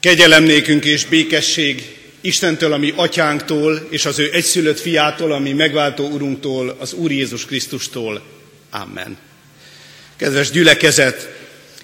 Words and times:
Kegyelem 0.00 0.48
és 0.84 1.04
békesség 1.04 1.96
Istentől, 2.20 2.72
ami 2.72 2.92
atyánktól, 2.96 3.86
és 3.90 4.06
az 4.06 4.18
ő 4.18 4.30
egyszülött 4.32 4.80
fiától, 4.80 5.32
ami 5.32 5.52
megváltó 5.52 6.08
urunktól, 6.08 6.76
az 6.78 6.92
Úr 6.92 7.10
Jézus 7.10 7.44
Krisztustól. 7.44 8.22
Amen. 8.70 9.18
Kedves 10.16 10.50
gyülekezet, 10.50 11.28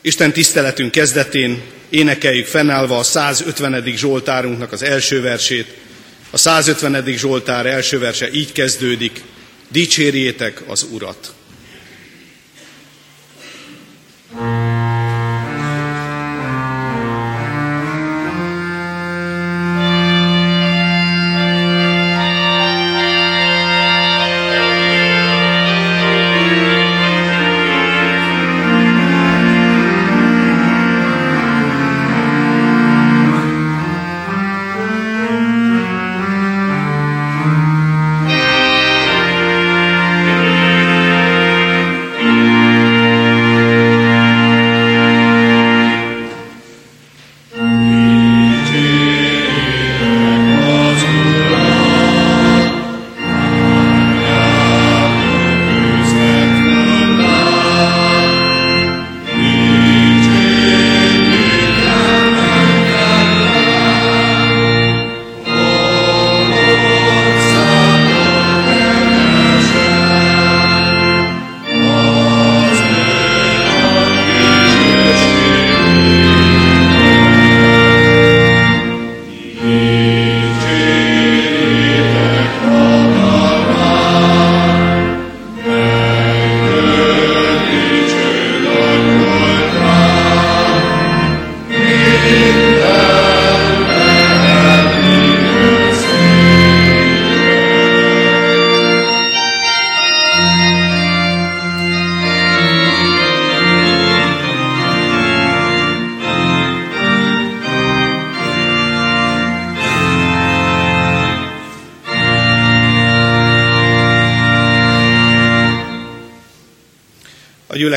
Isten 0.01 0.33
tiszteletünk 0.33 0.91
kezdetén 0.91 1.63
énekeljük 1.89 2.47
fennállva 2.47 2.99
a 2.99 3.03
150. 3.03 3.85
Zsoltárunknak 3.97 4.73
az 4.73 4.83
első 4.83 5.21
versét. 5.21 5.75
A 6.31 6.37
150. 6.37 7.05
Zsoltár 7.17 7.67
első 7.67 7.99
verse 7.99 8.33
így 8.33 8.53
kezdődik, 8.53 9.21
dicsérjétek 9.69 10.63
az 10.67 10.87
Urat. 10.91 11.35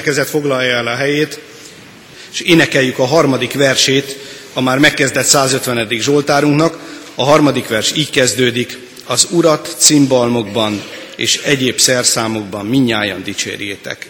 Gyülekezet 0.07 0.41
foglalja 0.41 0.75
el 0.75 0.87
a 0.87 0.95
helyét, 0.95 1.39
és 2.31 2.39
énekeljük 2.39 2.99
a 2.99 3.05
harmadik 3.05 3.53
versét 3.53 4.17
a 4.53 4.61
már 4.61 4.77
megkezdett 4.77 5.25
150. 5.25 5.87
Zsoltárunknak. 5.89 6.79
A 7.15 7.23
harmadik 7.23 7.67
vers 7.67 7.91
így 7.95 8.09
kezdődik, 8.09 8.77
az 9.05 9.27
Urat 9.31 9.75
cimbalmokban 9.77 10.83
és 11.15 11.37
egyéb 11.37 11.77
szerszámokban 11.77 12.65
minnyáján 12.65 13.23
dicsérjétek. 13.23 14.09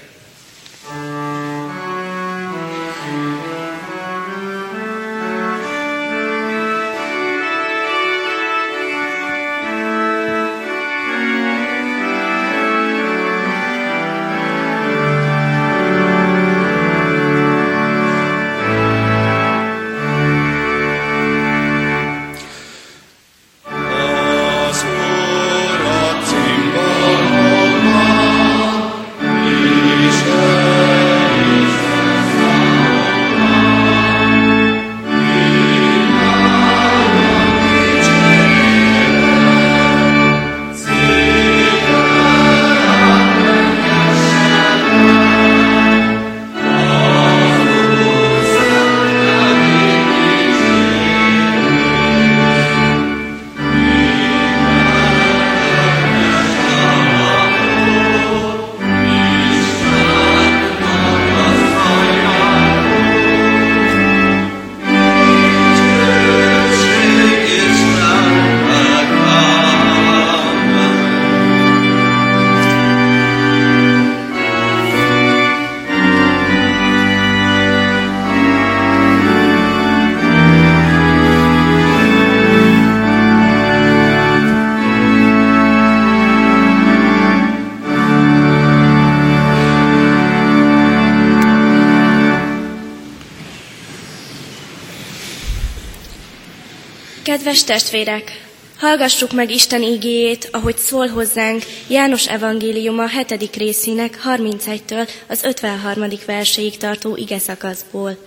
Kedves 97.47 97.65
testvérek, 97.65 98.47
hallgassuk 98.77 99.31
meg 99.31 99.51
Isten 99.51 99.83
ígéjét, 99.83 100.49
ahogy 100.51 100.77
szól 100.77 101.07
hozzánk 101.07 101.63
János 101.87 102.27
evangéliuma 102.27 103.07
7. 103.07 103.55
részének 103.55 104.19
31-től 104.25 105.09
az 105.27 105.43
53. 105.43 106.07
verséig 106.25 106.77
tartó 106.77 107.15
ige 107.15 107.39
szakaszból. 107.39 108.17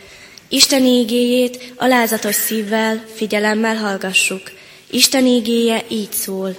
Isten 0.49 0.83
ígéjét 0.83 1.73
alázatos 1.77 2.35
szívvel, 2.35 3.05
figyelemmel 3.15 3.77
hallgassuk. 3.77 4.43
Isten 4.91 5.27
ígéje 5.27 5.84
így 5.89 6.13
szól. 6.13 6.57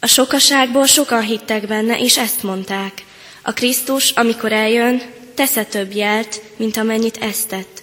A 0.00 0.06
sokaságból 0.06 0.86
sokan 0.86 1.22
hittek 1.22 1.66
benne, 1.66 1.98
és 1.98 2.18
ezt 2.18 2.42
mondták. 2.42 3.04
A 3.42 3.52
Krisztus, 3.52 4.10
amikor 4.10 4.52
eljön, 4.52 5.02
tesze 5.34 5.64
több 5.64 5.94
jelt, 5.94 6.42
mint 6.56 6.76
amennyit 6.76 7.16
ezt 7.16 7.48
tett. 7.48 7.82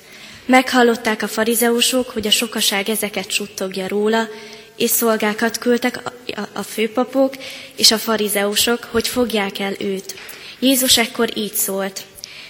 Meghallották 0.51 1.21
a 1.21 1.27
farizeusok, 1.27 2.09
hogy 2.09 2.27
a 2.27 2.31
sokaság 2.31 2.89
ezeket 2.89 3.31
suttogja 3.31 3.88
róla, 3.88 4.27
és 4.75 4.89
szolgákat 4.89 5.57
küldtek 5.57 6.00
a 6.53 6.62
főpapok 6.62 7.36
és 7.75 7.92
a 7.92 7.98
farizeusok, 7.98 8.88
hogy 8.92 9.07
fogják 9.07 9.59
el 9.59 9.74
őt. 9.80 10.15
Jézus 10.59 10.98
ekkor 10.98 11.38
így 11.38 11.53
szólt. 11.53 12.06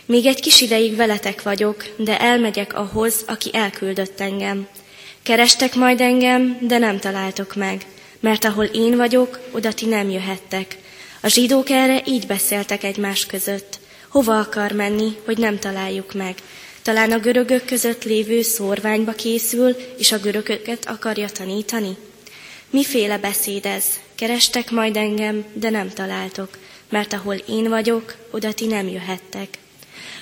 Még 0.06 0.25
egy 0.25 0.39
kis 0.39 0.62
ideig 0.62 0.95
veletek 0.95 1.42
vagyok, 1.42 1.86
de 1.98 2.19
elmegyek 2.19 2.74
ahhoz, 2.74 3.15
aki 3.27 3.50
elküldött 3.53 4.19
engem. 4.19 4.68
Kerestek 5.24 5.75
majd 5.75 6.01
engem, 6.01 6.57
de 6.62 6.77
nem 6.77 7.00
találtok 7.00 7.56
meg, 7.56 7.86
mert 8.19 8.45
ahol 8.45 8.65
én 8.65 8.97
vagyok, 8.97 9.39
oda 9.51 9.74
ti 9.74 9.86
nem 9.86 10.09
jöhettek. 10.09 10.77
A 11.21 11.27
zsidók 11.27 11.69
erre 11.69 12.01
így 12.06 12.27
beszéltek 12.27 12.83
egymás 12.83 13.25
között. 13.25 13.80
Hova 14.07 14.39
akar 14.39 14.71
menni, 14.71 15.18
hogy 15.25 15.38
nem 15.38 15.59
találjuk 15.59 16.13
meg? 16.13 16.36
Talán 16.81 17.12
a 17.12 17.19
görögök 17.19 17.66
között 17.66 18.04
lévő 18.04 18.42
szórványba 18.42 19.12
készül, 19.12 19.75
és 19.98 20.12
a 20.12 20.19
görögöket 20.19 20.86
akarja 20.86 21.30
tanítani? 21.30 21.98
Miféle 22.69 23.18
beszéd 23.18 23.66
ez? 23.66 23.86
Kerestek 24.16 24.72
majd 24.72 24.98
engem, 24.98 25.45
de 25.54 25.69
nem 25.69 25.89
találtok, 25.89 26.50
mert 26.89 27.13
ahol 27.13 27.36
én 27.36 27.69
vagyok, 27.69 28.16
oda 28.31 28.54
ti 28.54 28.66
nem 28.66 28.88
jöhettek. 28.88 29.48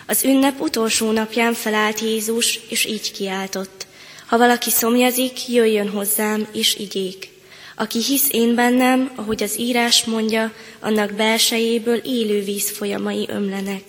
Az 0.06 0.23
ünnep 0.23 0.61
utolsó 0.61 1.11
napján 1.11 1.53
felállt 1.53 2.00
Jézus, 2.00 2.59
és 2.69 2.85
így 2.85 3.11
kiáltott. 3.11 3.85
Ha 4.25 4.38
valaki 4.38 4.69
szomjazik, 4.69 5.47
jöjjön 5.47 5.89
hozzám, 5.89 6.47
és 6.53 6.75
igyék. 6.75 7.29
Aki 7.75 8.03
hisz 8.03 8.27
én 8.31 8.56
bennem, 8.56 9.11
ahogy 9.15 9.44
az 9.44 9.59
írás 9.59 10.03
mondja, 10.03 10.53
annak 10.79 11.13
belsejéből 11.13 11.97
élő 11.97 12.44
víz 12.44 12.69
folyamai 12.69 13.25
ömlenek. 13.29 13.83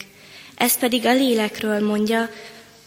Ez 0.56 0.78
pedig 0.78 1.06
a 1.06 1.12
lélekről 1.12 1.80
mondja, 1.86 2.30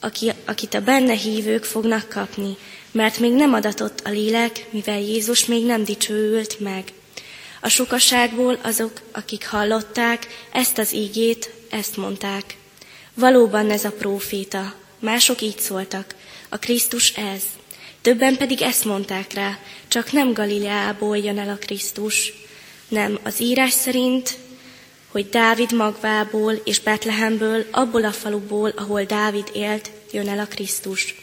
aki, 0.03 0.31
akit 0.45 0.73
a 0.73 0.81
benne 0.81 1.13
hívők 1.13 1.63
fognak 1.63 2.09
kapni, 2.09 2.57
mert 2.91 3.19
még 3.19 3.33
nem 3.33 3.53
adatott 3.53 4.00
a 4.03 4.09
lélek, 4.09 4.65
mivel 4.69 5.00
Jézus 5.00 5.45
még 5.45 5.65
nem 5.65 5.83
dicsőült 5.83 6.59
meg. 6.59 6.83
A 7.61 7.67
sokaságból 7.67 8.57
azok, 8.61 9.01
akik 9.11 9.47
hallották 9.47 10.27
ezt 10.51 10.77
az 10.77 10.94
ígét, 10.94 11.53
ezt 11.69 11.97
mondták. 11.97 12.57
Valóban 13.13 13.71
ez 13.71 13.85
a 13.85 13.91
próféta. 13.91 14.73
Mások 15.00 15.41
így 15.41 15.59
szóltak. 15.59 16.15
A 16.49 16.57
Krisztus 16.57 17.13
ez. 17.15 17.41
Többen 18.01 18.38
pedig 18.38 18.61
ezt 18.61 18.85
mondták 18.85 19.33
rá, 19.33 19.59
csak 19.88 20.11
nem 20.11 20.33
Galileából 20.33 21.17
jön 21.17 21.39
el 21.39 21.49
a 21.49 21.57
Krisztus. 21.65 22.33
Nem, 22.88 23.19
az 23.23 23.41
írás 23.41 23.71
szerint, 23.71 24.38
hogy 25.13 25.30
Dávid 25.30 25.71
magvából 25.71 26.54
és 26.63 26.80
Betlehemből, 26.80 27.65
abból 27.71 28.04
a 28.04 28.12
faluból, 28.12 28.69
ahol 28.69 29.04
Dávid 29.04 29.50
élt, 29.54 29.92
jön 30.12 30.30
el 30.30 30.39
a 30.39 30.45
Krisztus. 30.45 31.15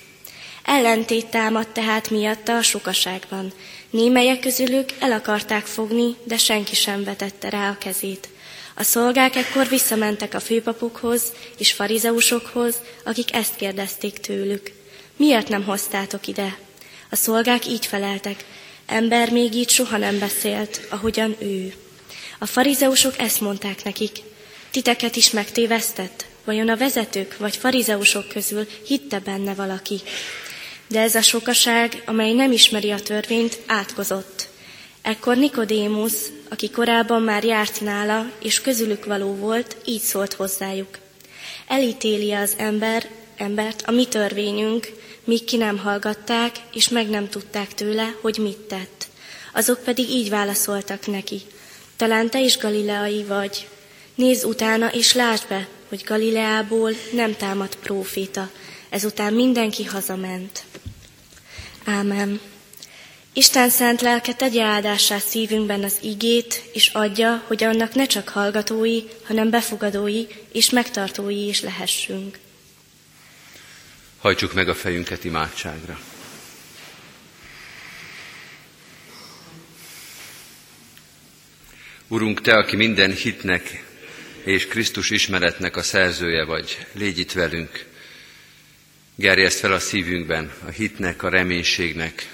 Ellentét 0.65 1.27
támadt 1.27 1.69
tehát 1.69 2.11
miatta 2.11 2.57
a 2.57 2.63
sokaságban. 2.63 3.53
Némelyek 3.91 4.41
közülük 4.41 4.89
el 4.99 5.13
akarták 5.13 5.67
fogni, 5.67 6.17
de 6.25 6.37
senki 6.37 6.75
sem 6.75 7.05
vetette 7.05 7.49
rá 7.49 7.71
a 7.71 7.79
kezét. 7.79 8.29
A 8.75 8.83
szolgák 8.83 9.37
ekkor 9.37 9.69
visszamentek 9.69 10.35
a 10.35 10.41
főpapokhoz 10.41 11.23
és 11.59 11.73
farizeusokhoz, 11.73 12.75
akik 13.05 13.35
ezt 13.35 13.57
kérdezték 13.57 14.19
tőlük. 14.19 14.73
Miért 15.17 15.49
nem 15.49 15.65
hoztátok 15.65 16.27
ide? 16.27 16.59
A 17.11 17.17
szolgák 17.17 17.67
így 17.67 17.87
feleltek, 17.87 18.45
ember 18.87 19.31
még 19.31 19.55
így 19.55 19.71
soha 19.71 19.97
nem 19.97 20.19
beszélt, 20.19 20.81
ahogyan 20.91 21.37
ő. 21.39 21.75
A 22.43 22.47
farizeusok 22.47 23.19
ezt 23.19 23.41
mondták 23.41 23.85
nekik, 23.85 24.19
titeket 24.71 25.17
is 25.17 25.31
megtévesztett? 25.31 26.25
Vajon 26.45 26.69
a 26.69 26.77
vezetők 26.77 27.37
vagy 27.39 27.57
farizeusok 27.57 28.29
közül 28.29 28.67
hitte 28.87 29.19
benne 29.19 29.55
valaki? 29.55 30.01
De 30.87 31.01
ez 31.01 31.15
a 31.15 31.21
sokaság, 31.23 32.03
amely 32.07 32.33
nem 32.33 32.53
ismeri 32.53 32.91
a 32.91 33.01
törvényt, 33.01 33.59
átkozott. 33.67 34.49
Ekkor 35.03 35.37
Nikodémus, 35.37 36.13
aki 36.49 36.71
korábban 36.71 37.23
már 37.23 37.45
járt 37.45 37.81
nála, 37.81 38.31
és 38.43 38.61
közülük 38.61 39.05
való 39.05 39.35
volt, 39.35 39.77
így 39.85 40.01
szólt 40.01 40.33
hozzájuk. 40.33 40.99
Elítéli 41.67 42.33
az 42.33 42.55
ember, 42.57 43.09
embert 43.37 43.83
a 43.87 43.91
mi 43.91 44.07
törvényünk, 44.07 44.93
míg 45.25 45.45
ki 45.45 45.57
nem 45.57 45.79
hallgatták, 45.79 46.57
és 46.73 46.89
meg 46.89 47.09
nem 47.09 47.29
tudták 47.29 47.75
tőle, 47.75 48.15
hogy 48.21 48.39
mit 48.39 48.59
tett. 48.59 49.07
Azok 49.53 49.83
pedig 49.85 50.09
így 50.11 50.31
válaszoltak 50.31 51.07
neki. 51.07 51.41
Talán 52.00 52.31
te 52.31 52.41
is 52.41 52.56
galileai 52.58 53.25
vagy. 53.25 53.69
Nézz 54.14 54.44
utána, 54.44 54.93
és 54.93 55.12
lásd 55.12 55.49
be, 55.49 55.69
hogy 55.88 56.02
Galileából 56.06 56.93
nem 57.12 57.37
támad 57.37 57.76
próféta. 57.76 58.50
Ezután 58.88 59.32
mindenki 59.32 59.85
hazament. 59.85 60.64
Ámen. 61.85 62.41
Isten 63.32 63.70
szent 63.70 64.00
lelke 64.00 64.35
tegye 64.35 64.62
áldássá 64.62 65.19
szívünkben 65.19 65.85
az 65.85 65.97
igét, 66.02 66.62
és 66.73 66.88
adja, 66.88 67.43
hogy 67.47 67.64
annak 67.64 67.94
ne 67.94 68.06
csak 68.06 68.29
hallgatói, 68.29 69.02
hanem 69.25 69.50
befogadói 69.50 70.26
és 70.52 70.70
megtartói 70.70 71.49
is 71.49 71.61
lehessünk. 71.61 72.38
Hajtsuk 74.19 74.52
meg 74.52 74.69
a 74.69 74.75
fejünket 74.75 75.25
imádságra. 75.25 75.99
Urunk, 82.12 82.41
Te, 82.41 82.53
aki 82.53 82.77
minden 82.77 83.12
hitnek 83.12 83.85
és 84.45 84.67
Krisztus 84.67 85.11
ismeretnek 85.11 85.77
a 85.77 85.83
szerzője 85.83 86.45
vagy, 86.45 86.87
légy 86.93 87.19
itt 87.19 87.33
velünk. 87.33 87.85
Gerjeszt 89.15 89.59
fel 89.59 89.73
a 89.73 89.79
szívünkben 89.79 90.53
a 90.67 90.71
hitnek, 90.71 91.23
a 91.23 91.29
reménységnek, 91.29 92.29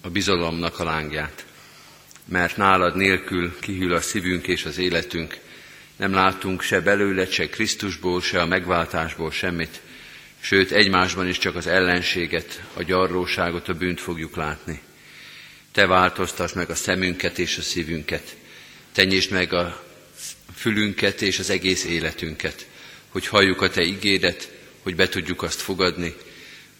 a 0.00 0.10
bizalomnak 0.10 0.78
a 0.78 0.84
lángját. 0.84 1.44
Mert 2.24 2.56
nálad 2.56 2.96
nélkül 2.96 3.58
kihűl 3.60 3.94
a 3.94 4.00
szívünk 4.00 4.46
és 4.46 4.64
az 4.64 4.78
életünk. 4.78 5.38
Nem 5.96 6.12
látunk 6.12 6.62
se 6.62 6.80
belőle, 6.80 7.26
se 7.26 7.48
Krisztusból, 7.48 8.20
se 8.20 8.40
a 8.40 8.46
megváltásból 8.46 9.30
semmit, 9.30 9.80
sőt 10.40 10.70
egymásban 10.70 11.28
is 11.28 11.38
csak 11.38 11.56
az 11.56 11.66
ellenséget, 11.66 12.62
a 12.72 12.82
gyarróságot, 12.82 13.68
a 13.68 13.74
bűnt 13.74 14.00
fogjuk 14.00 14.36
látni. 14.36 14.80
Te 15.72 15.86
változtass 15.86 16.52
meg 16.52 16.70
a 16.70 16.74
szemünket 16.74 17.38
és 17.38 17.58
a 17.58 17.62
szívünket. 17.62 18.36
Tenyésd 18.94 19.30
meg 19.30 19.52
a 19.52 19.84
fülünket 20.54 21.22
és 21.22 21.38
az 21.38 21.50
egész 21.50 21.84
életünket, 21.84 22.66
hogy 23.08 23.26
halljuk 23.26 23.60
a 23.60 23.70
Te 23.70 23.82
igédet, 23.82 24.50
hogy 24.82 24.96
be 24.96 25.08
tudjuk 25.08 25.42
azt 25.42 25.60
fogadni, 25.60 26.14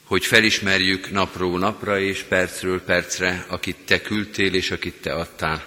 hogy 0.05 0.25
felismerjük 0.25 1.11
napról 1.11 1.59
napra 1.59 2.01
és 2.01 2.19
percről 2.29 2.83
percre, 2.83 3.45
akit 3.49 3.77
Te 3.85 4.01
küldtél 4.01 4.55
és 4.55 4.71
akit 4.71 4.95
Te 4.95 5.13
adtál. 5.13 5.67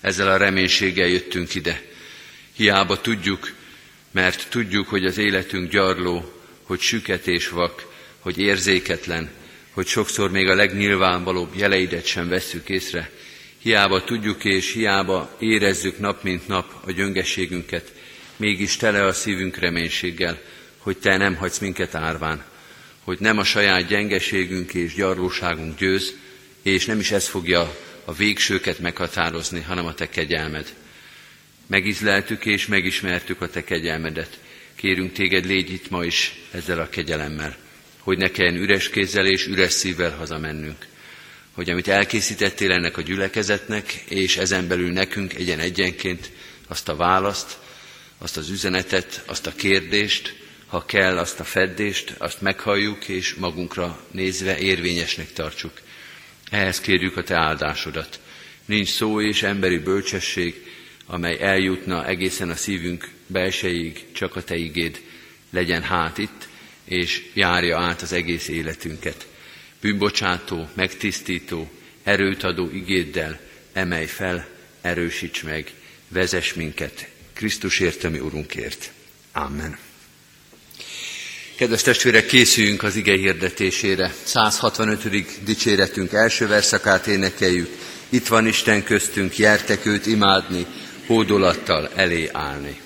Ezzel 0.00 0.28
a 0.28 0.36
reménységgel 0.36 1.06
jöttünk 1.06 1.54
ide. 1.54 1.82
Hiába 2.56 3.00
tudjuk, 3.00 3.52
mert 4.10 4.46
tudjuk, 4.50 4.88
hogy 4.88 5.04
az 5.04 5.18
életünk 5.18 5.70
gyarló, 5.70 6.42
hogy 6.62 6.80
süket 6.80 7.26
és 7.26 7.48
vak, 7.48 7.86
hogy 8.18 8.38
érzéketlen, 8.38 9.30
hogy 9.70 9.86
sokszor 9.86 10.30
még 10.30 10.48
a 10.48 10.54
legnyilvánvalóbb 10.54 11.56
jeleidet 11.56 12.06
sem 12.06 12.28
vesszük 12.28 12.68
észre. 12.68 13.10
Hiába 13.62 14.04
tudjuk 14.04 14.44
és 14.44 14.72
hiába 14.72 15.36
érezzük 15.38 15.98
nap 15.98 16.22
mint 16.22 16.48
nap 16.48 16.74
a 16.84 16.92
gyöngességünket, 16.92 17.92
mégis 18.36 18.76
tele 18.76 19.04
a 19.04 19.12
szívünk 19.12 19.56
reménységgel, 19.56 20.40
hogy 20.78 20.98
Te 20.98 21.16
nem 21.16 21.36
hagysz 21.36 21.58
minket 21.58 21.94
árván, 21.94 22.44
hogy 23.04 23.18
nem 23.20 23.38
a 23.38 23.44
saját 23.44 23.86
gyengeségünk 23.86 24.74
és 24.74 24.94
gyarlóságunk 24.94 25.78
győz, 25.78 26.14
és 26.62 26.86
nem 26.86 26.98
is 26.98 27.10
ez 27.10 27.28
fogja 27.28 27.76
a 28.04 28.12
végsőket 28.12 28.78
meghatározni, 28.78 29.60
hanem 29.60 29.86
a 29.86 29.94
Te 29.94 30.08
kegyelmed. 30.08 30.74
Megizleltük 31.66 32.44
és 32.44 32.66
megismertük 32.66 33.40
a 33.40 33.48
Te 33.48 33.64
kegyelmedet, 33.64 34.38
Kérünk 34.78 35.12
téged, 35.12 35.46
légy 35.46 35.70
itt 35.70 35.90
ma 35.90 36.04
is 36.04 36.34
ezzel 36.50 36.78
a 36.80 36.88
kegyelemmel, 36.88 37.56
hogy 37.98 38.18
ne 38.18 38.30
kelljen 38.30 38.62
üres 38.62 38.90
kézzel 38.90 39.26
és 39.26 39.46
üres 39.46 39.72
szívvel 39.72 40.16
hazamennünk. 40.16 40.86
Hogy 41.58 41.70
amit 41.70 41.88
elkészítettél 41.88 42.72
ennek 42.72 42.96
a 42.96 43.02
gyülekezetnek, 43.02 43.92
és 44.08 44.36
ezen 44.36 44.68
belül 44.68 44.92
nekünk 44.92 45.34
egyen 45.34 45.58
egyenként 45.58 46.30
azt 46.68 46.88
a 46.88 46.96
választ, 46.96 47.58
azt 48.18 48.36
az 48.36 48.50
üzenetet, 48.50 49.22
azt 49.26 49.46
a 49.46 49.52
kérdést, 49.52 50.34
ha 50.66 50.84
kell, 50.84 51.18
azt 51.18 51.40
a 51.40 51.44
feddést, 51.44 52.14
azt 52.18 52.40
meghalljuk, 52.40 53.08
és 53.08 53.34
magunkra 53.34 54.00
nézve 54.10 54.58
érvényesnek 54.58 55.32
tartsuk. 55.32 55.72
Ehhez 56.50 56.80
kérjük 56.80 57.16
a 57.16 57.22
Te 57.22 57.36
áldásodat. 57.36 58.20
Nincs 58.64 58.88
szó 58.88 59.20
és 59.20 59.42
emberi 59.42 59.78
bölcsesség, 59.78 60.54
amely 61.06 61.38
eljutna 61.40 62.06
egészen 62.06 62.50
a 62.50 62.56
szívünk 62.56 63.08
belsejéig, 63.26 64.04
csak 64.12 64.36
a 64.36 64.44
Te 64.44 64.56
igéd 64.56 65.00
legyen 65.50 65.82
hát 65.82 66.18
itt, 66.18 66.48
és 66.84 67.30
járja 67.34 67.78
át 67.78 68.02
az 68.02 68.12
egész 68.12 68.48
életünket. 68.48 69.26
Bűnbocsátó, 69.80 70.68
megtisztító, 70.74 71.70
erőt 72.02 72.42
adó 72.42 72.70
igéddel 72.72 73.40
emelj 73.72 74.06
fel, 74.06 74.48
erősíts 74.80 75.42
meg, 75.42 75.72
vezess 76.08 76.52
minket 76.52 77.08
Krisztusért, 77.32 78.04
ami 78.04 78.18
Urunkért. 78.18 78.90
Amen. 79.32 79.78
Kedves 81.56 81.82
testvérek, 81.82 82.26
készüljünk 82.26 82.82
az 82.82 82.96
ige 82.96 83.16
hirdetésére. 83.16 84.14
165. 84.22 85.44
dicséretünk 85.44 86.12
első 86.12 86.46
verszakát 86.46 87.06
énekeljük. 87.06 87.68
Itt 88.08 88.26
van 88.26 88.46
Isten 88.46 88.84
köztünk, 88.84 89.38
jertek 89.38 89.86
őt 89.86 90.06
imádni, 90.06 90.66
hódolattal 91.06 91.90
elé 91.94 92.28
állni. 92.32 92.80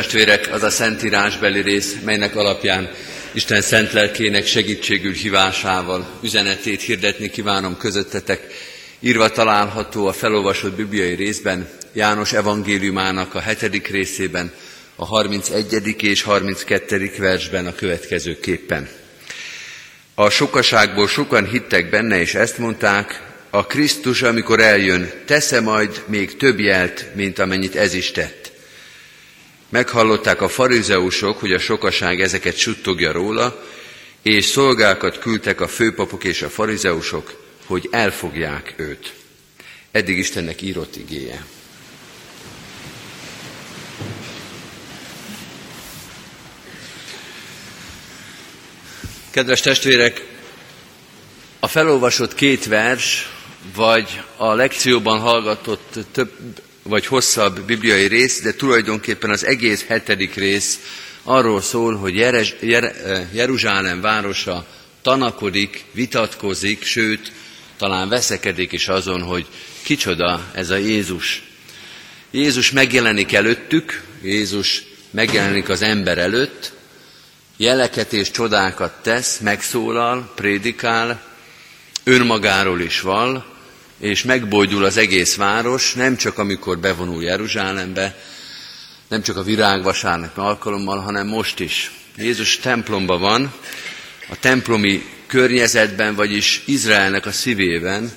Testvérek, 0.00 0.52
az 0.52 0.62
a 0.62 0.70
szentírásbeli 0.70 1.60
rész, 1.60 1.96
melynek 2.04 2.36
alapján 2.36 2.90
Isten 3.32 3.60
szent 3.60 3.92
lelkének 3.92 4.46
segítségül 4.46 5.12
hívásával 5.12 6.18
üzenetét 6.22 6.80
hirdetni 6.80 7.30
kívánom 7.30 7.76
közöttetek. 7.76 8.46
Írva 9.00 9.28
található 9.28 10.06
a 10.06 10.12
felolvasott 10.12 10.76
bibliai 10.76 11.14
részben, 11.14 11.68
János 11.92 12.32
evangéliumának 12.32 13.34
a 13.34 13.40
hetedik 13.40 13.88
részében, 13.88 14.52
a 14.96 15.04
31. 15.04 16.02
és 16.02 16.22
32. 16.22 17.12
versben 17.18 17.66
a 17.66 17.74
következőképpen. 17.74 18.88
A 20.14 20.30
sokaságból 20.30 21.08
sokan 21.08 21.48
hittek 21.48 21.90
benne, 21.90 22.20
és 22.20 22.34
ezt 22.34 22.58
mondták, 22.58 23.22
a 23.50 23.66
Krisztus, 23.66 24.22
amikor 24.22 24.60
eljön, 24.60 25.10
tesze 25.24 25.60
majd 25.60 26.02
még 26.06 26.36
több 26.36 26.60
jelt, 26.60 27.06
mint 27.14 27.38
amennyit 27.38 27.76
ez 27.76 27.94
is 27.94 28.10
tett. 28.10 28.49
Meghallották 29.70 30.40
a 30.40 30.48
farizeusok, 30.48 31.40
hogy 31.40 31.52
a 31.52 31.58
sokaság 31.58 32.20
ezeket 32.20 32.56
suttogja 32.56 33.12
róla, 33.12 33.64
és 34.22 34.44
szolgákat 34.44 35.18
küldtek 35.18 35.60
a 35.60 35.68
főpapok 35.68 36.24
és 36.24 36.42
a 36.42 36.48
farizeusok, 36.48 37.42
hogy 37.66 37.88
elfogják 37.90 38.74
őt. 38.76 39.12
Eddig 39.90 40.18
Istennek 40.18 40.62
írott 40.62 40.96
igéje. 40.96 41.44
Kedves 49.30 49.60
testvérek, 49.60 50.26
a 51.60 51.68
felolvasott 51.68 52.34
két 52.34 52.66
vers, 52.66 53.32
vagy 53.74 54.22
a 54.36 54.54
lekcióban 54.54 55.20
hallgatott 55.20 55.98
több 56.12 56.32
vagy 56.82 57.06
hosszabb 57.06 57.60
bibliai 57.60 58.06
rész, 58.06 58.42
de 58.42 58.52
tulajdonképpen 58.52 59.30
az 59.30 59.46
egész 59.46 59.84
hetedik 59.84 60.34
rész 60.34 60.78
arról 61.22 61.60
szól, 61.60 61.96
hogy 61.96 62.14
Jeruzsálem 63.32 64.00
városa 64.00 64.66
tanakodik, 65.02 65.84
vitatkozik, 65.92 66.84
sőt, 66.84 67.32
talán 67.76 68.08
veszekedik 68.08 68.72
is 68.72 68.88
azon, 68.88 69.22
hogy 69.22 69.46
kicsoda 69.82 70.50
ez 70.52 70.70
a 70.70 70.76
Jézus. 70.76 71.42
Jézus 72.30 72.70
megjelenik 72.70 73.32
előttük, 73.32 74.02
Jézus 74.22 74.82
megjelenik 75.10 75.68
az 75.68 75.82
ember 75.82 76.18
előtt, 76.18 76.72
jeleket 77.56 78.12
és 78.12 78.30
csodákat 78.30 78.92
tesz, 79.02 79.38
megszólal, 79.38 80.32
prédikál, 80.34 81.22
önmagáról 82.04 82.80
is 82.80 83.00
val, 83.00 83.59
és 84.00 84.22
megbojdul 84.22 84.84
az 84.84 84.96
egész 84.96 85.36
város, 85.36 85.94
nem 85.94 86.16
csak 86.16 86.38
amikor 86.38 86.78
bevonul 86.78 87.22
Jeruzsálembe, 87.22 88.16
nem 89.08 89.22
csak 89.22 89.36
a 89.36 89.42
virágvasárnak 89.42 90.36
alkalommal, 90.36 90.98
hanem 90.98 91.26
most 91.26 91.60
is. 91.60 91.90
Jézus 92.16 92.56
templomban 92.56 93.20
van, 93.20 93.52
a 94.28 94.38
templomi 94.40 95.04
környezetben, 95.26 96.14
vagyis 96.14 96.62
Izraelnek 96.64 97.26
a 97.26 97.32
szívében, 97.32 98.10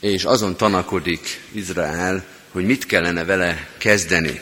és 0.00 0.24
azon 0.24 0.56
tanakodik 0.56 1.40
Izrael, 1.52 2.24
hogy 2.50 2.64
mit 2.64 2.86
kellene 2.86 3.24
vele 3.24 3.68
kezdeni. 3.78 4.40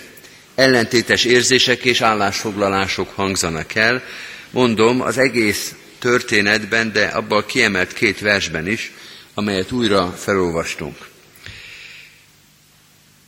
Ellentétes 0.54 1.24
érzések 1.24 1.84
és 1.84 2.00
állásfoglalások 2.00 3.12
hangzanak 3.14 3.74
el, 3.74 4.02
mondom, 4.50 5.00
az 5.00 5.18
egész 5.18 5.74
történetben, 5.98 6.92
de 6.92 7.04
abban 7.04 7.38
a 7.38 7.46
kiemelt 7.46 7.92
két 7.92 8.20
versben 8.20 8.68
is, 8.68 8.92
amelyet 9.38 9.72
újra 9.72 10.12
felolvastunk. 10.12 10.96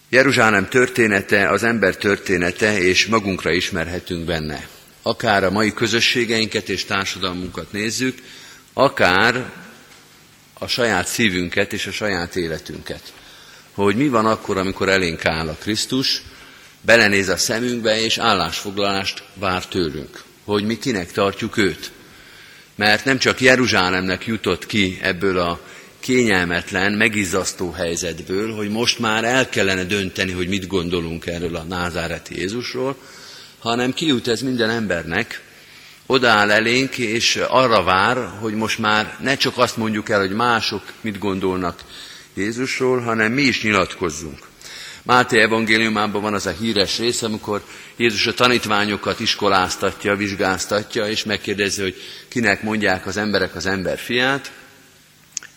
Jeruzsálem 0.09 0.69
története, 0.69 1.49
az 1.49 1.63
ember 1.63 1.97
története, 1.97 2.79
és 2.79 3.07
magunkra 3.07 3.53
ismerhetünk 3.53 4.25
benne. 4.25 4.69
Akár 5.03 5.45
a 5.45 5.51
mai 5.51 5.73
közösségeinket 5.73 6.69
és 6.69 6.85
társadalmunkat 6.85 7.73
nézzük, 7.73 8.19
akár 8.73 9.53
a 10.59 10.67
saját 10.67 11.07
szívünket 11.07 11.73
és 11.73 11.87
a 11.87 11.93
saját 11.93 12.37
életünket. 12.37 13.13
Hogy 13.75 13.97
mi 13.97 14.09
van 14.09 14.27
akkor, 14.27 14.57
amikor 14.57 14.89
elénk 14.89 15.25
áll 15.25 15.49
a 15.49 15.57
Krisztus, 15.61 16.23
belenéz 16.81 17.29
a 17.29 17.37
szemünkbe, 17.37 18.01
és 18.01 18.19
állásfoglalást 18.19 19.23
vár 19.35 19.67
tőlünk. 19.67 20.23
Hogy 20.45 20.65
mi 20.65 20.79
kinek 20.79 21.13
tartjuk 21.13 21.57
őt. 21.57 21.91
Mert 22.75 23.05
nem 23.05 23.19
csak 23.19 23.41
Jeruzsálemnek 23.41 24.27
jutott 24.27 24.67
ki 24.67 24.99
ebből 25.03 25.39
a 25.39 25.61
kényelmetlen, 26.01 26.93
megizzasztó 26.93 27.71
helyzetből, 27.71 28.55
hogy 28.55 28.71
most 28.71 28.99
már 28.99 29.25
el 29.25 29.49
kellene 29.49 29.85
dönteni, 29.85 30.33
hogy 30.33 30.49
mit 30.49 30.67
gondolunk 30.67 31.27
erről 31.27 31.57
a 31.57 31.63
názáreti 31.63 32.39
Jézusról, 32.39 32.97
hanem 33.59 33.93
kijut 33.93 34.29
ez 34.29 34.41
minden 34.41 34.71
embernek, 34.71 35.43
odaáll 36.07 36.51
elénk, 36.51 36.99
és 36.99 37.37
arra 37.49 37.83
vár, 37.83 38.17
hogy 38.41 38.55
most 38.55 38.79
már 38.79 39.17
ne 39.21 39.37
csak 39.37 39.59
azt 39.59 39.77
mondjuk 39.77 40.09
el, 40.09 40.21
hogy 40.21 40.33
mások 40.33 40.83
mit 41.01 41.19
gondolnak 41.19 41.81
Jézusról, 42.35 43.01
hanem 43.01 43.33
mi 43.33 43.43
is 43.43 43.63
nyilatkozzunk. 43.63 44.39
Máté 45.03 45.41
evangéliumában 45.41 46.23
van 46.23 46.35
az 46.35 46.47
a 46.47 46.51
híres 46.51 46.99
rész, 46.99 47.23
amikor 47.23 47.65
Jézus 47.97 48.27
a 48.27 48.35
tanítványokat 48.35 49.21
iskoláztatja, 49.21 50.17
vizsgáztatja, 50.17 51.09
és 51.09 51.25
megkérdezi, 51.25 51.83
hogy 51.83 51.95
kinek 52.29 52.63
mondják 52.63 53.07
az 53.07 53.17
emberek 53.17 53.55
az 53.55 53.67
ember 53.67 53.99
fiát, 53.99 54.51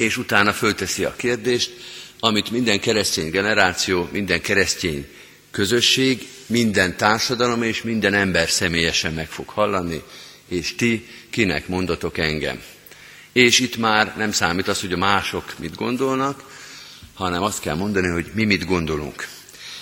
és 0.01 0.17
utána 0.17 0.53
fölteszi 0.53 1.03
a 1.03 1.15
kérdést, 1.15 1.71
amit 2.19 2.51
minden 2.51 2.79
keresztény 2.79 3.29
generáció, 3.29 4.09
minden 4.11 4.41
keresztény 4.41 5.07
közösség, 5.51 6.27
minden 6.45 6.97
társadalom 6.97 7.61
és 7.63 7.81
minden 7.81 8.13
ember 8.13 8.49
személyesen 8.49 9.13
meg 9.13 9.29
fog 9.29 9.47
hallani, 9.49 10.01
és 10.47 10.75
ti 10.75 11.07
kinek 11.29 11.67
mondatok 11.67 12.17
engem. 12.17 12.61
És 13.33 13.59
itt 13.59 13.77
már 13.77 14.13
nem 14.17 14.31
számít 14.31 14.67
az, 14.67 14.81
hogy 14.81 14.93
a 14.93 14.97
mások 14.97 15.53
mit 15.59 15.75
gondolnak, 15.75 16.43
hanem 17.13 17.43
azt 17.43 17.59
kell 17.61 17.75
mondani, 17.75 18.07
hogy 18.07 18.31
mi 18.33 18.43
mit 18.45 18.65
gondolunk. 18.65 19.27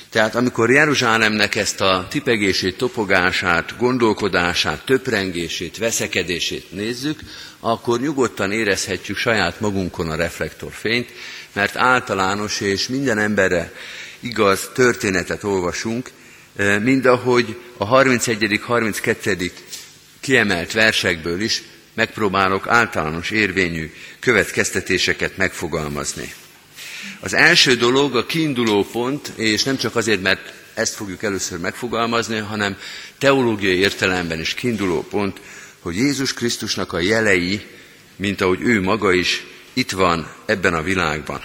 Tehát 0.10 0.36
amikor 0.36 0.72
Jeruzsálemnek 0.72 1.56
ezt 1.56 1.82
a 1.82 2.08
tipegését, 2.10 2.78
topogását, 2.78 3.78
gondolkodását, 3.78 4.86
töprengését, 4.86 5.78
veszekedését 5.78 6.72
nézzük, 6.72 7.20
akkor 7.60 8.00
nyugodtan 8.00 8.51
érezhetjük 8.51 9.18
saját 9.18 9.60
magunkon 9.60 10.10
a 10.10 10.16
reflektorfényt, 10.16 11.10
mert 11.54 11.75
általános 11.75 12.60
és 12.62 12.88
minden 12.88 13.18
emberre 13.18 13.72
igaz 14.20 14.70
történetet 14.74 15.44
olvasunk, 15.44 16.10
eh, 16.56 16.80
mind 16.80 17.06
ahogy 17.06 17.58
a 17.78 17.86
31. 17.86 18.60
32. 18.63 19.51
kiemelt 20.20 20.72
versekből 20.72 21.42
is 21.42 21.62
megpróbálok 21.94 22.68
általános 22.68 23.32
érvényű 23.32 23.92
következtetéseket 24.20 25.38
megfogalmazni. 25.38 26.34
Az 27.20 27.34
első 27.34 27.75
dolog 27.75 28.15
a 28.15 28.25
kiinduló 28.25 28.84
pont, 28.91 29.27
és 29.36 29.63
nem 29.63 29.77
csak 29.77 29.96
azért, 29.96 30.22
mert 30.22 30.53
ezt 30.74 30.96
fogjuk 30.96 31.24
először 31.24 31.60
megfogalmazni, 31.60 32.38
hanem 32.38 32.77
teológiai 33.18 33.77
értelemben 33.77 34.39
is 34.39 34.53
kiinduló 34.53 35.03
pont, 35.03 35.41
hogy 35.79 35.96
Jézus 35.96 36.34
Krisztusnak 36.34 36.94
a 36.94 37.00
jelei, 37.00 37.65
mint 38.15 38.41
ahogy 38.41 38.62
ő 38.62 38.82
maga 38.82 39.13
is 39.13 39.44
itt 39.74 39.91
van 39.91 40.32
ebben 40.46 40.74
a 40.74 40.82
világban. 40.82 41.41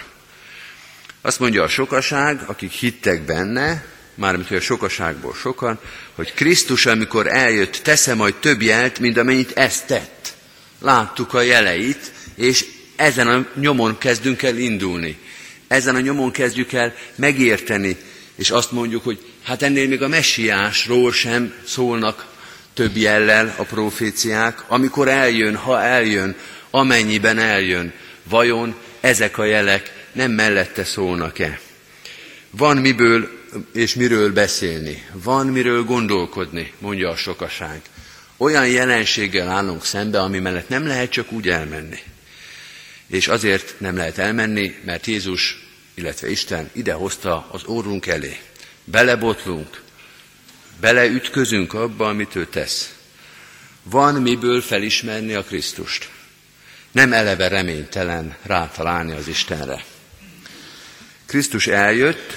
Azt 1.21 1.39
mondja 1.39 1.63
a 1.63 1.67
sokaság, 1.67 2.41
akik 2.45 2.71
hittek 2.71 3.25
benne, 3.25 3.85
mármint 4.15 4.47
hogy 4.47 4.57
a 4.57 4.61
sokaságból 4.61 5.33
sokan, 5.33 5.79
hogy 6.15 6.33
Krisztus, 6.33 6.85
amikor 6.85 7.27
eljött, 7.27 7.79
tesze 7.83 8.13
majd 8.13 8.35
több 8.35 8.61
jelt, 8.61 8.99
mint 8.99 9.17
amennyit 9.17 9.51
ezt 9.51 9.87
tett. 9.87 10.33
Láttuk 10.79 11.33
a 11.33 11.41
jeleit, 11.41 12.11
és 12.35 12.65
ezen 12.95 13.27
a 13.27 13.45
nyomon 13.59 13.97
kezdünk 13.97 14.41
el 14.43 14.57
indulni. 14.57 15.17
Ezen 15.67 15.95
a 15.95 15.99
nyomon 15.99 16.31
kezdjük 16.31 16.73
el 16.73 16.93
megérteni, 17.15 17.97
és 18.35 18.49
azt 18.49 18.71
mondjuk, 18.71 19.03
hogy 19.03 19.19
hát 19.43 19.61
ennél 19.61 19.87
még 19.87 20.01
a 20.01 20.07
messiásról 20.07 21.11
sem 21.11 21.53
szólnak 21.67 22.33
több 22.73 22.97
jellel 22.97 23.55
a 23.57 23.63
proféciák, 23.63 24.63
amikor 24.67 25.07
eljön, 25.07 25.55
ha 25.55 25.81
eljön, 25.81 26.35
amennyiben 26.69 27.39
eljön, 27.39 27.93
vajon 28.23 28.75
ezek 28.99 29.37
a 29.37 29.45
jelek 29.45 30.07
nem 30.11 30.31
mellette 30.31 30.83
szólnak-e? 30.83 31.59
Van 32.49 32.77
miből 32.77 33.29
és 33.73 33.93
miről 33.93 34.33
beszélni, 34.33 35.03
van 35.11 35.47
miről 35.47 35.83
gondolkodni, 35.83 36.73
mondja 36.79 37.09
a 37.09 37.15
sokaság. 37.15 37.81
Olyan 38.37 38.67
jelenséggel 38.67 39.49
állunk 39.49 39.85
szembe, 39.85 40.21
ami 40.21 40.39
mellett 40.39 40.69
nem 40.69 40.87
lehet 40.87 41.09
csak 41.09 41.31
úgy 41.31 41.49
elmenni. 41.49 41.99
És 43.07 43.27
azért 43.27 43.79
nem 43.79 43.97
lehet 43.97 44.17
elmenni, 44.17 44.75
mert 44.85 45.05
Jézus, 45.05 45.67
illetve 45.93 46.29
Isten 46.29 46.69
ide 46.73 46.93
hozta 46.93 47.47
az 47.51 47.67
órunk 47.67 48.05
elé. 48.05 48.39
Belebotlunk, 48.83 49.81
beleütközünk 50.79 51.73
abba, 51.73 52.07
amit 52.07 52.35
ő 52.35 52.45
tesz. 52.45 52.95
Van 53.83 54.21
miből 54.21 54.61
felismerni 54.61 55.33
a 55.33 55.43
Krisztust. 55.43 56.09
Nem 56.91 57.13
eleve 57.13 57.47
reménytelen 57.47 58.37
rátalálni 58.41 59.11
az 59.11 59.27
Istenre. 59.27 59.83
Krisztus 61.25 61.67
eljött, 61.67 62.33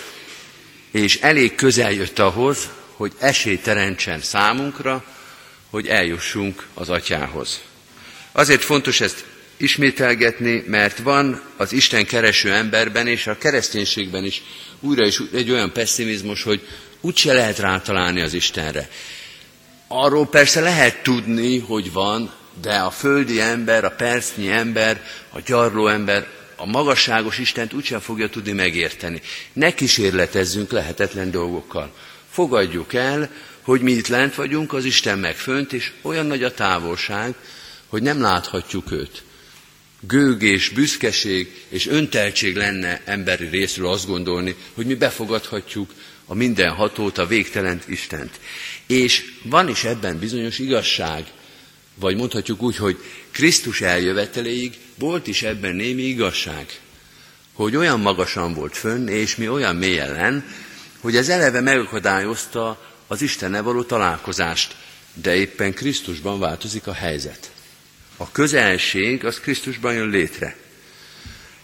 és 0.91 1.17
elég 1.17 1.55
közel 1.55 1.93
jött 1.93 2.19
ahhoz, 2.19 2.69
hogy 2.93 3.13
esély 3.19 3.59
teremtsen 3.59 4.21
számunkra, 4.21 5.05
hogy 5.71 5.87
eljussunk 5.87 6.67
az 6.75 6.89
atyához. 6.89 7.61
Azért 8.33 8.63
fontos 8.63 9.01
ezt 9.01 9.25
ismételgetni, 9.59 10.65
mert 10.67 10.99
van 10.99 11.43
az 11.57 11.73
Isten 11.73 12.07
kereső 12.07 12.53
emberben 12.53 13.07
és 13.07 13.27
a 13.27 13.39
kereszténységben 13.39 14.25
is 14.25 14.43
újra 14.81 15.07
is 15.07 15.21
egy 15.33 15.51
olyan 15.51 15.73
pessimizmus, 15.73 16.43
hogy 16.43 16.67
úgyse 17.01 17.33
lehet 17.33 17.59
rátalálni 17.59 18.21
az 18.21 18.35
Istenre. 18.35 18.89
Arról 19.89 20.27
persze 20.27 20.61
lehet 20.61 21.03
tudni, 21.03 21.59
hogy 21.59 21.93
van, 21.93 22.33
de 22.61 22.75
a 22.75 22.91
földi 22.91 23.41
ember, 23.41 23.85
a 23.85 23.91
percnyi 23.91 24.51
ember, 24.51 25.03
a 25.31 25.41
gyarló 25.47 25.89
ember 25.89 26.27
a 26.57 26.67
magasságos 26.67 27.39
Istent 27.39 27.73
úgysem 27.73 28.01
fogja 28.01 28.29
tudni 28.29 28.53
megérteni. 28.53 29.21
Ne 29.53 29.75
kísérletezzünk 29.75 30.71
lehetetlen 30.71 31.31
dolgokkal. 31.31 31.93
Fogadjuk 32.31 32.95
el, 32.95 33.31
hogy 33.63 33.81
mi 33.81 33.93
itt 33.93 34.07
lent 34.07 34.35
vagyunk, 34.35 34.73
az 34.73 34.85
Isten 34.85 35.19
meg 35.19 35.37
fönt, 35.37 35.73
és 35.73 35.93
olyan 36.03 36.27
nagy 36.27 36.43
a 36.43 36.55
távolság, 36.55 37.35
hogy 37.87 38.03
nem 38.03 38.21
láthatjuk 38.21 38.93
őt. 38.93 39.23
Gőgés, 40.01 40.69
büszkeség 40.69 41.65
és 41.69 41.87
önteltség 41.87 42.57
lenne 42.57 43.03
emberi 43.05 43.47
részről 43.47 43.89
azt 43.89 44.07
gondolni, 44.07 44.55
hogy 44.75 44.87
mi 44.87 44.95
befogadhatjuk 44.95 45.95
a 46.27 46.35
mindenhatót, 46.35 47.19
a 47.19 47.27
végtelent 47.27 47.89
Istent. 47.89 48.41
És 48.87 49.25
van 49.43 49.69
is 49.69 49.85
ebben 49.85 50.19
bizonyos 50.19 50.59
igazság, 50.59 51.27
vagy 51.95 52.17
mondhatjuk 52.17 52.63
úgy, 52.63 52.77
hogy 52.77 52.99
Krisztus 53.31 53.81
eljöveteléig 53.81 54.79
volt 54.99 55.27
is 55.27 55.43
ebben 55.43 55.75
némi 55.75 56.03
igazság, 56.03 56.81
hogy 57.53 57.77
olyan 57.77 58.01
magasan 58.01 58.55
volt 58.55 58.77
fönn, 58.77 59.09
és 59.09 59.37
mi 59.37 59.49
olyan 59.49 59.77
mélyen 59.77 60.13
len, 60.13 60.45
hogy 61.01 61.17
ez 61.17 61.29
eleve 61.29 61.61
megakadályozta 61.61 62.93
az 63.07 63.23
Istennel 63.23 63.63
való 63.63 63.83
találkozást, 63.83 64.77
de 65.15 65.35
éppen 65.35 65.75
Krisztusban 65.75 66.39
változik 66.39 66.87
a 66.87 66.93
helyzet. 66.93 67.51
A 68.21 68.31
közelség 68.33 69.25
az 69.25 69.41
Krisztusban 69.41 69.95
jön 69.95 70.09
létre. 70.09 70.57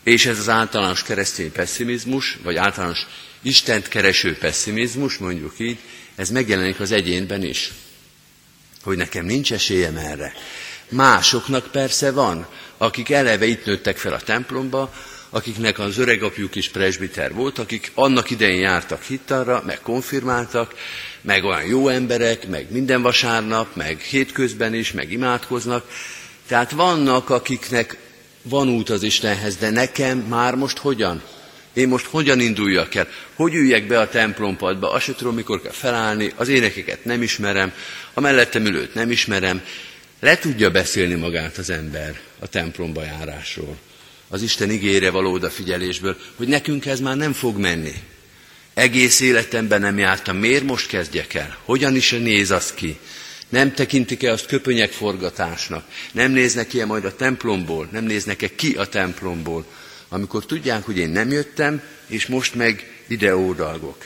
És 0.03 0.27
ez 0.27 0.39
az 0.39 0.49
általános 0.49 1.03
keresztény 1.03 1.53
pessimizmus, 1.53 2.39
vagy 2.43 2.57
általános 2.57 3.07
Istent 3.43 3.89
kereső 3.89 4.37
pessimizmus, 4.37 5.17
mondjuk 5.17 5.55
így, 5.59 5.79
ez 6.15 6.31
megjelenik 6.31 6.81
az 6.81 6.93
egyénben 6.93 7.43
is. 7.43 7.73
Hogy 8.83 8.97
nekem 8.97 9.25
nincs 9.25 9.53
esélyem 9.53 9.97
erre. 9.97 10.33
Másoknak 10.89 11.71
persze 11.71 12.13
van, 12.13 12.47
akik 12.77 13.11
eleve 13.11 13.47
itt 13.47 13.65
nőttek 13.65 13.97
fel 13.97 14.13
a 14.13 14.21
templomba, 14.21 14.93
akiknek 15.31 15.79
az 15.79 15.99
öregapjuk 15.99 16.55
is 16.55 16.69
presbiter 16.69 17.33
volt, 17.33 17.59
akik 17.59 17.91
annak 17.95 18.31
idején 18.31 18.61
jártak 18.61 19.03
hittarra, 19.03 19.63
meg 19.67 19.81
konfirmáltak, 19.81 20.75
meg 21.21 21.45
olyan 21.45 21.65
jó 21.65 21.89
emberek, 21.89 22.49
meg 22.49 22.67
minden 22.71 23.03
vasárnap, 23.03 23.77
meg 23.77 24.01
hétközben 24.01 24.75
is, 24.75 24.93
meg 24.93 25.13
imádkoznak. 25.13 25.89
Tehát 26.47 26.71
vannak, 26.71 27.31
akiknek 27.31 27.97
van 28.43 28.69
út 28.69 28.91
az 28.91 29.03
Istenhez, 29.03 29.57
de 29.57 29.71
nekem 29.71 30.19
már 30.19 30.55
most 30.55 30.79
hogyan? 30.79 31.23
Én 31.73 31.89
most 31.89 32.07
hogyan 32.07 32.41
induljak 32.41 32.95
el? 32.95 33.09
Hogy 33.35 33.55
üljek 33.55 33.87
be 33.87 34.01
a 34.01 34.09
templompadba? 34.09 34.93
Azt 34.93 35.05
sem 35.05 35.15
tudom, 35.15 35.35
mikor 35.35 35.63
kell 35.63 35.73
felállni, 35.73 36.33
az 36.37 36.49
énekeket 36.49 37.05
nem 37.05 37.23
ismerem, 37.23 37.73
a 38.15 38.21
mellettem 38.21 38.67
ülőt 38.67 38.95
nem 38.95 39.11
ismerem. 39.11 39.63
Le 40.21 40.39
tudja 40.39 40.71
beszélni 40.71 41.15
magát 41.15 41.57
az 41.57 41.71
ember 41.71 42.21
a 42.39 42.47
templomba 42.47 43.05
járásról, 43.05 43.77
az 44.29 44.43
Isten 44.43 44.71
igére 44.71 45.11
való 45.11 45.33
odafigyelésből, 45.33 46.17
hogy 46.37 46.49
nekünk 46.49 46.87
ez 46.87 47.01
már 47.01 47.17
nem 47.17 47.33
fog 47.33 47.59
menni. 47.59 47.95
Egész 48.75 49.21
életemben 49.21 49.81
nem 49.81 49.99
jártam, 49.99 50.37
miért 50.37 50.65
most 50.65 50.87
kezdjek 50.87 51.35
el? 51.35 51.57
Hogyan 51.65 51.97
is 51.97 52.11
néz 52.11 52.51
az 52.51 52.75
ki? 52.75 52.99
Nem 53.49 53.75
tekintik-e 53.75 54.33
azt 54.33 54.47
köpönyek 54.47 54.93
forgatásnak? 54.93 55.85
Nem 56.13 56.31
néznek-e 56.31 56.87
majd 56.87 57.05
a 57.05 57.17
templomból? 57.17 57.89
Nem 57.93 58.05
néznek-e 58.05 58.55
ki 58.55 58.75
a 58.75 58.87
templomból? 58.87 59.67
Amikor 60.09 60.47
tudják, 60.47 60.85
hogy 60.85 60.99
én 60.99 61.09
nem 61.09 61.31
jöttem, 61.31 61.83
és 62.07 62.27
most 62.27 62.55
meg 62.55 63.03
ide 63.07 63.37
ódalgok. 63.37 64.05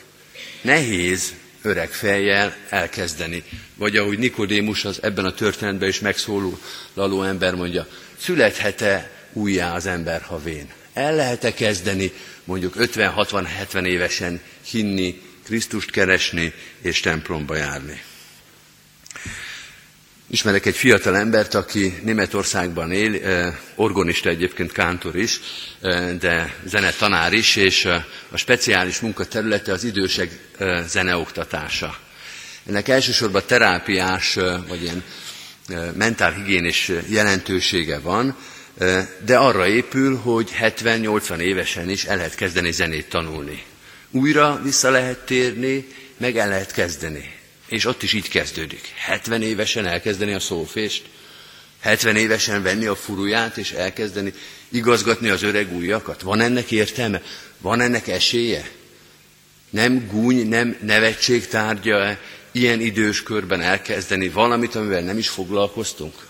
Nehéz 0.61 1.33
öreg 1.63 1.91
fejjel 1.91 2.57
elkezdeni. 2.69 3.43
Vagy 3.75 3.97
ahogy 3.97 4.19
Nikodémus 4.19 4.85
az 4.85 5.03
ebben 5.03 5.25
a 5.25 5.35
történetben 5.35 5.89
is 5.89 6.01
megszólaló 6.01 7.23
ember 7.23 7.55
mondja, 7.55 7.89
születhet-e 8.19 9.11
újjá 9.33 9.75
az 9.75 9.87
ember, 9.87 10.23
ha? 10.23 10.41
El 10.93 11.15
lehet-e 11.15 11.55
kezdeni 11.55 12.13
mondjuk 12.45 12.75
50-60-70 12.79 13.85
évesen 13.85 14.41
hinni, 14.71 15.23
Krisztust 15.45 15.91
keresni 15.91 16.53
és 16.83 17.01
templomba 17.01 17.57
járni? 17.57 18.03
Ismerek 20.31 20.67
egy 20.67 20.77
fiatal 20.77 21.17
embert, 21.17 21.55
aki 21.55 21.99
Németországban 22.03 22.93
él, 22.93 23.21
orgonista 23.75 24.29
egyébként, 24.29 24.73
kántor 24.73 25.17
is, 25.17 25.41
de 26.21 26.55
zenetanár 26.65 27.33
is, 27.33 27.57
és 27.57 27.85
a 28.31 28.37
speciális 28.37 29.01
munkaterülete 29.01 29.73
az 29.73 29.85
idősek 29.85 30.31
zeneoktatása. 30.87 31.99
Ennek 32.67 32.89
elsősorban 32.89 33.43
terápiás, 33.47 34.35
vagy 34.69 34.83
ilyen 34.83 35.03
mentálhigiénis 35.95 36.93
jelentősége 37.09 37.99
van, 37.99 38.37
de 39.25 39.37
arra 39.37 39.67
épül, 39.67 40.17
hogy 40.17 40.51
70-80 40.61 41.39
évesen 41.39 41.89
is 41.89 42.05
el 42.05 42.17
lehet 42.17 42.35
kezdeni 42.35 42.73
zenét 42.73 43.09
tanulni. 43.09 43.63
Újra 44.11 44.61
vissza 44.63 44.91
lehet 44.91 45.19
térni, 45.19 45.87
meg 46.17 46.37
el 46.37 46.49
lehet 46.49 46.73
kezdeni. 46.73 47.37
És 47.69 47.85
ott 47.85 48.03
is 48.03 48.13
így 48.13 48.29
kezdődik. 48.29 48.93
70 48.97 49.43
évesen 49.43 49.87
elkezdeni 49.87 50.33
a 50.33 50.41
szófést, 50.41 51.05
70 51.81 52.17
évesen 52.17 52.63
venni 52.63 52.87
a 52.87 52.95
furuját 52.95 53.57
és 53.57 53.71
elkezdeni 53.71 54.33
igazgatni 54.69 55.29
az 55.29 55.43
öreg 55.43 55.73
újakat. 55.73 56.23
Van 56.23 56.41
ennek 56.41 56.71
értelme? 56.71 57.23
Van 57.59 57.81
ennek 57.81 58.09
esélye? 58.09 58.71
Nem 59.71 60.07
gúny, 60.07 60.49
nem 60.49 60.77
nevetség 60.83 61.47
tárgya 61.47 62.19
ilyen 62.53 62.81
idős 62.81 63.23
körben 63.23 63.61
elkezdeni 63.61 64.29
valamit, 64.29 64.75
amivel 64.75 65.03
nem 65.03 65.19
is 65.19 65.29
foglalkoztunk? 65.29 66.27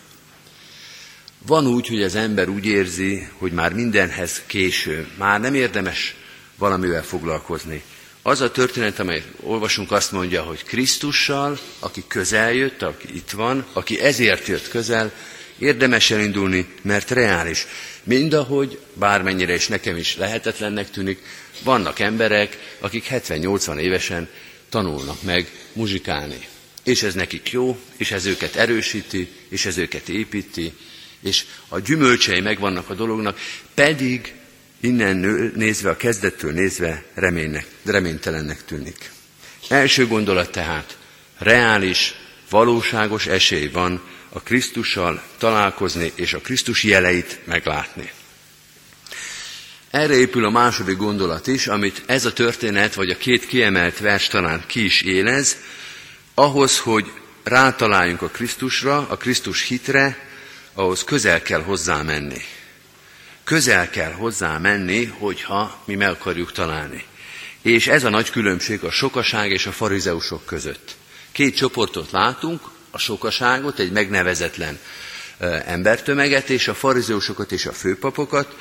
Van 1.46 1.66
úgy, 1.66 1.86
hogy 1.86 2.02
az 2.02 2.14
ember 2.14 2.48
úgy 2.48 2.66
érzi, 2.66 3.28
hogy 3.38 3.52
már 3.52 3.72
mindenhez 3.72 4.42
késő, 4.46 5.08
már 5.18 5.40
nem 5.40 5.54
érdemes 5.54 6.14
valamivel 6.56 7.02
foglalkozni. 7.02 7.82
Az 8.28 8.40
a 8.40 8.50
történet, 8.50 8.98
amely 8.98 9.22
olvasunk, 9.40 9.92
azt 9.92 10.12
mondja, 10.12 10.42
hogy 10.42 10.64
Krisztussal, 10.64 11.58
aki 11.78 12.04
közel 12.08 12.52
jött, 12.52 12.82
aki 12.82 13.14
itt 13.14 13.30
van, 13.30 13.66
aki 13.72 14.00
ezért 14.00 14.46
jött 14.46 14.68
közel, 14.68 15.12
érdemes 15.58 16.10
elindulni, 16.10 16.68
mert 16.82 17.10
reális. 17.10 17.66
Mindahogy, 18.02 18.78
bármennyire 18.94 19.54
is 19.54 19.68
nekem 19.68 19.96
is 19.96 20.16
lehetetlennek 20.16 20.90
tűnik, 20.90 21.22
vannak 21.64 21.98
emberek, 21.98 22.76
akik 22.78 23.06
70-80 23.10 23.78
évesen 23.78 24.28
tanulnak 24.68 25.22
meg 25.22 25.50
muzsikálni. 25.72 26.48
És 26.84 27.02
ez 27.02 27.14
nekik 27.14 27.50
jó, 27.50 27.78
és 27.96 28.10
ez 28.10 28.26
őket 28.26 28.56
erősíti, 28.56 29.28
és 29.48 29.66
ez 29.66 29.78
őket 29.78 30.08
építi, 30.08 30.72
és 31.20 31.44
a 31.68 31.78
gyümölcsei 31.78 32.40
megvannak 32.40 32.90
a 32.90 32.94
dolognak, 32.94 33.38
pedig 33.74 34.37
innen 34.80 35.16
nézve, 35.54 35.90
a 35.90 35.96
kezdettől 35.96 36.52
nézve 36.52 37.04
reménynek, 37.14 37.66
reménytelennek 37.84 38.64
tűnik. 38.64 39.10
Első 39.68 40.06
gondolat 40.06 40.50
tehát, 40.50 40.98
reális, 41.38 42.14
valóságos 42.50 43.26
esély 43.26 43.68
van 43.68 44.02
a 44.28 44.40
Krisztussal 44.40 45.22
találkozni 45.38 46.12
és 46.14 46.32
a 46.32 46.40
Krisztus 46.40 46.82
jeleit 46.82 47.38
meglátni. 47.44 48.10
Erre 49.90 50.14
épül 50.14 50.44
a 50.44 50.50
második 50.50 50.96
gondolat 50.96 51.46
is, 51.46 51.66
amit 51.66 52.02
ez 52.06 52.24
a 52.24 52.32
történet, 52.32 52.94
vagy 52.94 53.10
a 53.10 53.16
két 53.16 53.46
kiemelt 53.46 53.98
vers 53.98 54.26
talán 54.26 54.64
ki 54.66 54.84
is 54.84 55.02
élez, 55.02 55.56
ahhoz, 56.34 56.78
hogy 56.78 57.12
rátaláljunk 57.42 58.22
a 58.22 58.28
Krisztusra, 58.28 59.06
a 59.08 59.16
Krisztus 59.16 59.62
hitre, 59.62 60.26
ahhoz 60.72 61.04
közel 61.04 61.42
kell 61.42 61.62
hozzá 61.62 62.02
menni 62.02 62.42
közel 63.48 63.90
kell 63.90 64.12
hozzá 64.12 64.58
menni, 64.58 65.04
hogyha 65.04 65.82
mi 65.84 65.94
meg 65.94 66.08
akarjuk 66.08 66.52
találni. 66.52 67.04
És 67.62 67.86
ez 67.86 68.04
a 68.04 68.08
nagy 68.08 68.30
különbség 68.30 68.84
a 68.84 68.90
sokaság 68.90 69.50
és 69.50 69.66
a 69.66 69.72
farizeusok 69.72 70.44
között. 70.44 70.96
Két 71.32 71.56
csoportot 71.56 72.10
látunk, 72.10 72.60
a 72.90 72.98
sokaságot, 72.98 73.78
egy 73.78 73.92
megnevezetlen 73.92 74.78
embertömeget, 75.66 76.50
és 76.50 76.68
a 76.68 76.74
farizeusokat 76.74 77.52
és 77.52 77.66
a 77.66 77.72
főpapokat. 77.72 78.56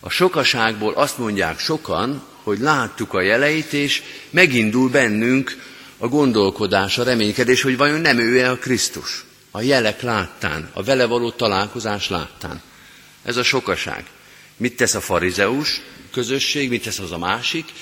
A 0.00 0.10
sokaságból 0.10 0.92
azt 0.92 1.18
mondják 1.18 1.58
sokan, 1.58 2.22
hogy 2.42 2.58
láttuk 2.58 3.14
a 3.14 3.20
jeleit, 3.20 3.72
és 3.72 4.02
megindul 4.30 4.88
bennünk 4.90 5.56
a 5.98 6.08
gondolkodás, 6.08 6.98
a 6.98 7.04
reménykedés, 7.04 7.62
hogy 7.62 7.76
vajon 7.76 8.00
nem 8.00 8.18
ő-e 8.18 8.50
a 8.50 8.58
Krisztus. 8.58 9.24
A 9.50 9.60
jelek 9.60 10.02
láttán, 10.02 10.70
a 10.72 10.82
vele 10.82 11.06
való 11.06 11.30
találkozás 11.30 12.08
láttán. 12.08 12.62
Ez 13.24 13.36
a 13.36 13.42
sokaság. 13.42 14.04
Mit 14.58 14.76
tesz 14.76 14.94
a 14.94 15.00
farizeus 15.00 15.80
közösség, 16.12 16.68
mit 16.68 16.82
tesz 16.82 16.98
az 16.98 17.12
a 17.12 17.18
másik? 17.18 17.72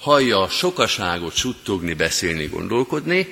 hallja 0.00 0.40
a 0.42 0.48
sokaságot 0.48 1.36
suttogni, 1.36 1.94
beszélni, 1.94 2.46
gondolkodni, 2.46 3.28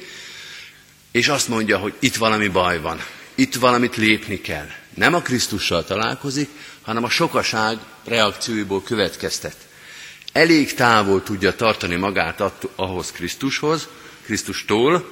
és 1.13 1.29
azt 1.29 1.49
mondja, 1.49 1.79
hogy 1.79 1.95
itt 1.99 2.17
valami 2.17 2.49
baj 2.49 2.81
van, 2.81 3.01
itt 3.35 3.55
valamit 3.55 3.97
lépni 3.97 4.41
kell. 4.41 4.67
Nem 4.95 5.15
a 5.15 5.21
Krisztussal 5.21 5.85
találkozik, 5.85 6.49
hanem 6.83 7.05
a 7.05 7.11
sokaság 7.11 7.79
reakcióiból 8.05 8.83
következtet. 8.83 9.57
Elég 10.33 10.75
távol 10.75 11.23
tudja 11.23 11.55
tartani 11.55 11.97
magát 11.97 12.43
ahhoz 12.77 13.13
Krisztushoz, 13.13 13.89
Krisztustól, 14.25 15.09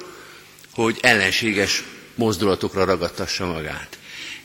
hogy 0.73 0.97
ellenséges 1.01 1.83
mozdulatokra 2.15 2.85
ragadtassa 2.85 3.45
magát. 3.45 3.97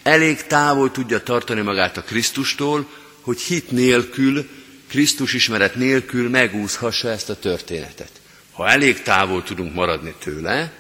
Elég 0.02 0.46
távol 0.46 0.90
tudja 0.90 1.22
tartani 1.22 1.61
magát 1.61 1.96
a 1.96 2.02
Krisztustól, 2.02 2.87
hogy 3.22 3.40
hit 3.40 3.70
nélkül, 3.70 4.48
Krisztus 4.88 5.35
ismeret 5.35 5.74
nélkül 5.74 6.28
megúszhassa 6.28 7.08
ezt 7.08 7.30
a 7.30 7.38
történetet. 7.38 8.11
Ha 8.52 8.68
elég 8.68 9.02
távol 9.02 9.42
tudunk 9.42 9.74
maradni 9.74 10.14
tőle, 10.18 10.72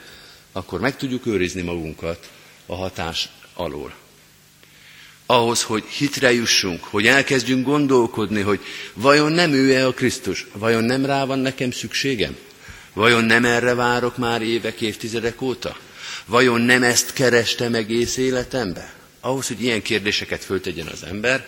akkor 0.52 0.80
meg 0.80 0.96
tudjuk 0.96 1.26
őrizni 1.26 1.62
magunkat 1.62 2.30
a 2.66 2.74
hatás 2.74 3.28
alól. 3.54 3.94
Ahhoz, 5.26 5.62
hogy 5.62 5.84
hitre 5.84 6.32
jussunk, 6.32 6.84
hogy 6.84 7.06
elkezdjünk 7.06 7.64
gondolkodni, 7.64 8.40
hogy 8.40 8.60
vajon 8.94 9.32
nem 9.32 9.52
ő-e 9.52 9.86
a 9.86 9.92
Krisztus, 9.92 10.46
vajon 10.52 10.84
nem 10.84 11.06
rá 11.06 11.24
van 11.24 11.38
nekem 11.38 11.70
szükségem, 11.70 12.36
vajon 12.92 13.24
nem 13.24 13.44
erre 13.44 13.74
várok 13.74 14.16
már 14.16 14.42
évek, 14.42 14.80
évtizedek 14.80 15.40
óta, 15.40 15.76
vajon 16.26 16.60
nem 16.60 16.82
ezt 16.82 17.12
kerestem 17.12 17.74
egész 17.74 18.16
életemben. 18.16 18.90
Ahhoz, 19.20 19.46
hogy 19.46 19.62
ilyen 19.62 19.82
kérdéseket 19.82 20.44
föltegyen 20.44 20.86
az 20.86 21.02
ember, 21.02 21.46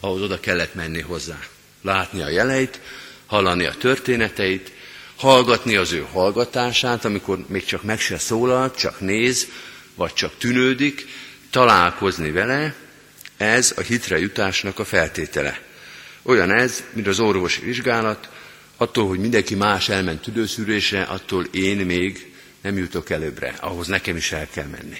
ahhoz 0.00 0.22
oda 0.22 0.40
kellett 0.40 0.74
menni 0.74 1.00
hozzá. 1.00 1.38
Látni 1.82 2.22
a 2.22 2.28
jeleit, 2.28 2.80
hallani 3.26 3.64
a 3.64 3.74
történeteit, 3.74 4.72
hallgatni 5.16 5.76
az 5.76 5.92
ő 5.92 6.06
hallgatását, 6.12 7.04
amikor 7.04 7.44
még 7.48 7.64
csak 7.64 7.82
meg 7.82 8.00
se 8.00 8.18
szólal, 8.18 8.74
csak 8.74 9.00
néz, 9.00 9.46
vagy 9.94 10.12
csak 10.12 10.38
tűnődik, 10.38 11.06
találkozni 11.50 12.30
vele, 12.30 12.74
ez 13.36 13.74
a 13.76 13.80
hitre 13.80 14.18
jutásnak 14.18 14.78
a 14.78 14.84
feltétele. 14.84 15.60
Olyan 16.22 16.50
ez, 16.50 16.84
mint 16.92 17.06
az 17.06 17.20
orvosi 17.20 17.60
vizsgálat, 17.60 18.28
attól, 18.76 19.08
hogy 19.08 19.18
mindenki 19.18 19.54
más 19.54 19.88
elment 19.88 20.22
tüdőszűrésre, 20.22 21.02
attól 21.02 21.44
én 21.44 21.76
még 21.76 22.32
nem 22.60 22.78
jutok 22.78 23.10
előbbre, 23.10 23.54
ahhoz 23.60 23.86
nekem 23.86 24.16
is 24.16 24.32
el 24.32 24.48
kell 24.50 24.66
menni. 24.66 24.98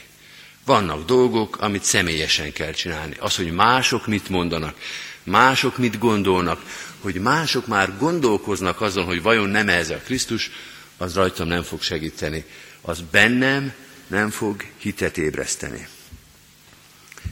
Vannak 0.69 1.05
dolgok, 1.05 1.57
amit 1.61 1.83
személyesen 1.83 2.53
kell 2.53 2.73
csinálni. 2.73 3.17
Az, 3.19 3.37
hogy 3.37 3.53
mások 3.53 4.07
mit 4.07 4.29
mondanak, 4.29 4.77
mások 5.23 5.79
mit 5.79 5.99
gondolnak, 5.99 6.63
hogy 7.01 7.15
mások 7.15 7.67
már 7.67 7.99
gondolkoznak 7.99 8.81
azon, 8.81 9.05
hogy 9.05 9.23
vajon 9.23 9.49
nem 9.49 9.69
ez 9.69 9.91
a 9.91 9.97
Krisztus, 9.97 10.51
az 10.97 11.15
rajtam 11.15 11.49
nem 11.49 11.63
fog 11.63 11.83
segíteni. 11.83 12.45
Az 12.81 13.03
bennem 13.11 13.73
nem 14.07 14.31
fog 14.31 14.65
hitet 14.79 15.19
ébreszteni. 15.19 15.89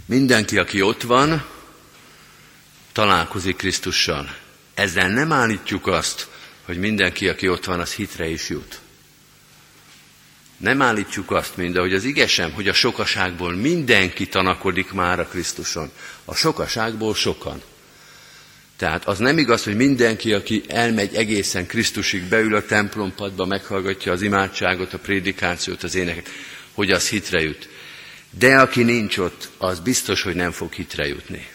Mindenki, 0.07 0.59
aki 0.59 0.83
ott 0.83 1.03
van, 1.03 1.45
találkozik 2.93 3.57
Krisztussal. 3.57 4.37
Ezzel 4.75 5.09
nem 5.09 5.33
állítjuk 5.33 5.87
azt, 5.87 6.29
hogy 6.63 6.79
mindenki, 6.79 7.29
aki 7.29 7.49
ott 7.49 7.65
van, 7.65 7.81
az 7.81 7.93
hitre 7.93 8.29
is 8.29 8.49
jut. 8.49 8.81
Nem 10.57 10.83
állítjuk 10.83 11.31
azt, 11.31 11.57
mint 11.57 11.77
ahogy 11.77 11.95
az 11.95 12.05
igesem, 12.05 12.53
hogy 12.53 12.69
a 12.69 12.73
sokaságból 12.73 13.55
mindenki 13.55 14.27
tanakodik 14.27 14.93
már 14.93 15.21
a 15.21 15.27
Krisztuson. 15.27 15.91
A 16.25 16.35
sokaságból 16.35 17.15
sokan. 17.15 17.63
Tehát 18.77 19.07
az 19.07 19.19
nem 19.19 19.39
igaz, 19.39 19.65
hogy 19.65 19.77
mindenki, 19.77 20.33
aki 20.33 20.63
elmegy 20.69 21.15
egészen 21.15 21.67
Krisztusig, 21.67 22.23
beül 22.23 22.55
a 22.55 22.65
templompadba, 22.65 23.47
meghallgatja 23.47 24.13
az 24.13 24.23
imádságot, 24.23 24.93
a 24.93 24.99
prédikációt, 24.99 25.83
az 25.83 25.95
éneket, 25.95 26.29
hogy 26.73 26.91
az 26.91 27.09
hitre 27.09 27.41
jut. 27.41 27.69
De 28.31 28.61
aki 28.61 28.83
nincs 28.83 29.17
ott, 29.19 29.49
az 29.59 29.81
biztos, 29.81 30.23
hogy 30.23 30.35
nem 30.35 30.53
fog 30.53 30.73
hitre 30.73 31.07
jutni. 31.07 31.49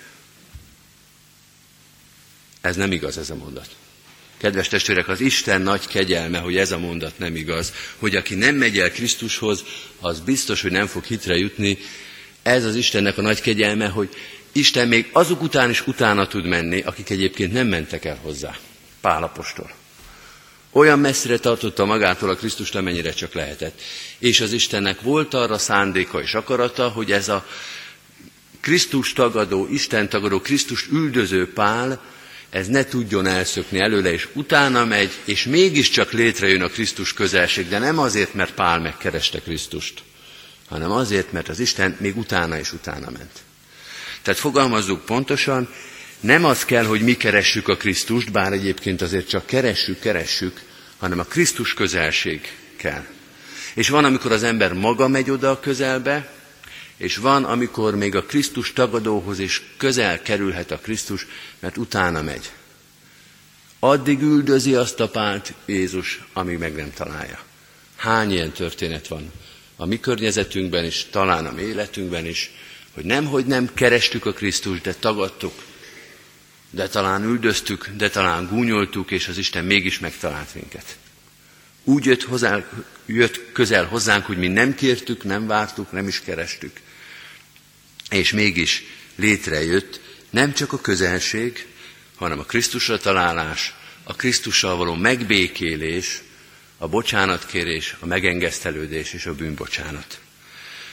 Ez 2.62 2.76
nem 2.76 2.92
igaz 2.92 3.18
ez 3.18 3.30
a 3.30 3.36
mondat. 3.36 3.76
Kedves 4.42 4.68
testvérek, 4.68 5.08
az 5.08 5.20
Isten 5.20 5.62
nagy 5.62 5.88
kegyelme, 5.88 6.38
hogy 6.38 6.58
ez 6.58 6.72
a 6.72 6.78
mondat 6.78 7.18
nem 7.18 7.36
igaz, 7.36 7.74
hogy 7.98 8.16
aki 8.16 8.36
nem 8.36 8.56
megy 8.56 8.80
el 8.80 8.92
Krisztushoz, 8.92 9.64
az 10.00 10.20
biztos, 10.20 10.62
hogy 10.62 10.72
nem 10.72 10.88
fog 10.88 11.04
hitre 11.04 11.36
jutni. 11.36 11.78
Ez 12.44 12.66
az 12.66 12.76
Istennek 12.76 13.18
a 13.18 13.22
nagy 13.22 13.42
kegyelme, 13.42 13.88
hogy 13.88 14.10
Isten 14.52 14.88
még 14.88 15.10
azok 15.12 15.42
után 15.42 15.70
is 15.70 15.88
utána 15.88 16.28
tud 16.28 16.46
menni, 16.46 16.82
akik 16.82 17.10
egyébként 17.10 17.54
nem 17.54 17.68
mentek 17.68 18.06
el 18.06 18.20
hozzá. 18.22 18.58
Pálapostól. 19.02 19.72
Olyan 20.72 21.00
messzire 21.00 21.38
tartotta 21.38 21.86
magától 21.86 22.30
a 22.30 22.36
Krisztust, 22.36 22.76
amennyire 22.76 23.14
csak 23.14 23.34
lehetett. 23.34 23.82
És 24.18 24.42
az 24.42 24.54
Istennek 24.54 25.02
volt 25.02 25.34
arra 25.34 25.58
szándéka 25.58 26.22
és 26.22 26.34
akarata, 26.34 26.90
hogy 26.90 27.12
ez 27.12 27.30
a 27.30 27.46
Krisztus 28.62 29.14
tagadó, 29.14 29.68
Isten 29.72 30.10
tagadó, 30.10 30.40
Krisztust 30.40 30.92
üldöző 30.92 31.54
Pál, 31.54 32.02
ez 32.52 32.68
ne 32.68 32.84
tudjon 32.84 33.26
elszökni 33.26 33.80
előle, 33.80 34.12
és 34.12 34.28
utána 34.34 34.86
megy, 34.86 35.12
és 35.26 35.44
mégiscsak 35.44 36.12
létrejön 36.12 36.62
a 36.62 36.68
Krisztus 36.68 37.14
közelség, 37.14 37.70
de 37.70 37.80
nem 37.80 38.00
azért, 38.00 38.34
mert 38.34 38.54
Pál 38.54 38.80
megkereste 38.80 39.40
Krisztust, 39.40 40.02
hanem 40.70 40.92
azért, 40.92 41.32
mert 41.32 41.50
az 41.50 41.60
Isten 41.60 41.98
még 42.00 42.18
utána 42.18 42.60
és 42.60 42.74
utána 42.74 43.10
ment. 43.10 43.40
Tehát 44.22 44.40
fogalmazzuk 44.40 45.06
pontosan, 45.06 45.70
nem 46.20 46.46
az 46.46 46.66
kell, 46.66 46.86
hogy 46.86 47.02
mi 47.02 47.18
keressük 47.18 47.68
a 47.68 47.78
Krisztust, 47.78 48.32
bár 48.32 48.54
egyébként 48.54 49.02
azért 49.02 49.30
csak 49.30 49.46
keressük, 49.46 50.00
keressük, 50.00 50.62
hanem 50.98 51.20
a 51.20 51.24
Krisztus 51.24 51.74
közelség 51.74 52.52
kell. 52.76 53.06
És 53.74 53.90
van, 53.90 54.06
amikor 54.06 54.32
az 54.32 54.44
ember 54.44 54.74
maga 54.74 55.08
megy 55.08 55.30
oda 55.30 55.50
a 55.50 55.60
közelbe, 55.60 56.32
és 57.02 57.18
van, 57.18 57.44
amikor 57.44 57.96
még 57.96 58.16
a 58.16 58.24
Krisztus 58.24 58.74
tagadóhoz 58.74 59.40
is 59.40 59.62
közel 59.78 60.22
kerülhet 60.22 60.72
a 60.72 60.80
Krisztus, 60.80 61.26
mert 61.60 61.78
utána 61.78 62.22
megy. 62.22 62.52
Addig 63.80 64.22
üldözi 64.22 64.76
azt 64.76 65.00
a 65.00 65.10
pált 65.10 65.54
Jézus, 65.66 66.24
amíg 66.34 66.58
meg 66.58 66.76
nem 66.76 66.94
találja. 66.94 67.40
Hány 67.96 68.32
ilyen 68.32 68.52
történet 68.52 69.08
van 69.08 69.32
a 69.76 69.86
mi 69.86 70.00
környezetünkben 70.00 70.86
is, 70.86 71.06
talán 71.12 71.46
a 71.46 71.52
mi 71.52 71.62
életünkben 71.62 72.26
is, 72.26 72.52
hogy 72.94 73.06
nem, 73.06 73.26
hogy 73.26 73.46
nem 73.46 73.74
kerestük 73.74 74.26
a 74.26 74.34
Krisztust, 74.34 74.82
de 74.82 74.94
tagadtuk, 74.94 75.54
de 76.70 76.88
talán 76.88 77.24
üldöztük, 77.24 77.90
de 77.98 78.10
talán 78.10 78.48
gúnyoltuk, 78.48 79.12
és 79.12 79.28
az 79.28 79.38
Isten 79.38 79.66
mégis 79.66 80.00
megtalált 80.00 80.54
minket. 80.54 80.98
Úgy 81.84 82.06
jött, 82.06 82.24
hozzá, 82.24 82.66
jött 83.06 83.52
közel 83.52 83.86
hozzánk, 83.86 84.26
hogy 84.26 84.38
mi 84.38 84.48
nem 84.48 84.76
kértük, 84.76 85.24
nem 85.24 85.48
vártuk, 85.48 85.92
nem 85.92 86.08
is 86.08 86.20
kerestük. 86.20 86.80
És 88.12 88.32
mégis 88.32 88.84
létrejött 89.16 90.02
nem 90.30 90.54
csak 90.54 90.74
a 90.74 90.82
közelség, 90.82 91.66
hanem 92.16 92.40
a 92.40 92.44
Krisztusra 92.44 92.98
találás, 92.98 93.74
a 94.04 94.16
Krisztussal 94.16 94.76
való 94.76 94.94
megbékélés, 94.96 96.22
a 96.78 96.88
bocsánatkérés, 96.88 97.96
a 98.00 98.06
megengesztelődés 98.06 99.14
és 99.14 99.26
a 99.26 99.36
bűnbocsánat. 99.36 100.20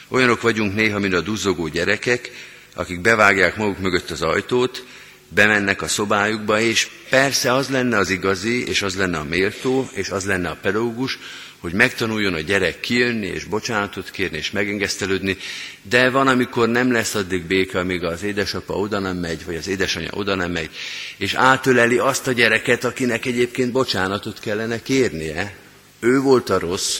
Olyanok 0.08 0.40
vagyunk 0.40 0.74
néha, 0.74 0.98
mint 0.98 1.14
a 1.14 1.20
duzzogó 1.20 1.68
gyerekek, 1.68 2.30
akik 2.74 3.00
bevágják 3.00 3.56
maguk 3.56 3.78
mögött 3.78 4.10
az 4.10 4.22
ajtót, 4.22 4.86
bemennek 5.28 5.82
a 5.82 5.88
szobájukba, 5.88 6.60
és 6.60 6.88
persze 7.08 7.52
az 7.52 7.68
lenne 7.68 7.96
az 7.96 8.10
igazi, 8.10 8.66
és 8.66 8.82
az 8.82 8.94
lenne 8.94 9.18
a 9.18 9.24
méltó, 9.24 9.90
és 9.92 10.08
az 10.08 10.24
lenne 10.24 10.48
a 10.48 10.58
pedagógus, 10.62 11.18
hogy 11.58 11.72
megtanuljon 11.72 12.34
a 12.34 12.40
gyerek 12.40 12.80
kijönni, 12.80 13.26
és 13.26 13.44
bocsánatot 13.44 14.10
kérni, 14.10 14.36
és 14.36 14.50
megengesztelődni, 14.50 15.36
de 15.82 16.10
van, 16.10 16.28
amikor 16.28 16.68
nem 16.68 16.92
lesz 16.92 17.14
addig 17.14 17.42
béke, 17.42 17.78
amíg 17.78 18.04
az 18.04 18.22
édesapa 18.22 18.74
oda 18.74 18.98
nem 18.98 19.16
megy, 19.16 19.44
vagy 19.44 19.56
az 19.56 19.68
édesanyja 19.68 20.10
oda 20.12 20.34
nem 20.34 20.50
megy, 20.50 20.70
és 21.16 21.34
átöleli 21.34 21.98
azt 21.98 22.26
a 22.26 22.32
gyereket, 22.32 22.84
akinek 22.84 23.26
egyébként 23.26 23.72
bocsánatot 23.72 24.40
kellene 24.40 24.82
kérnie. 24.82 25.56
Ő 26.00 26.20
volt 26.20 26.50
a 26.50 26.58
rossz, 26.58 26.98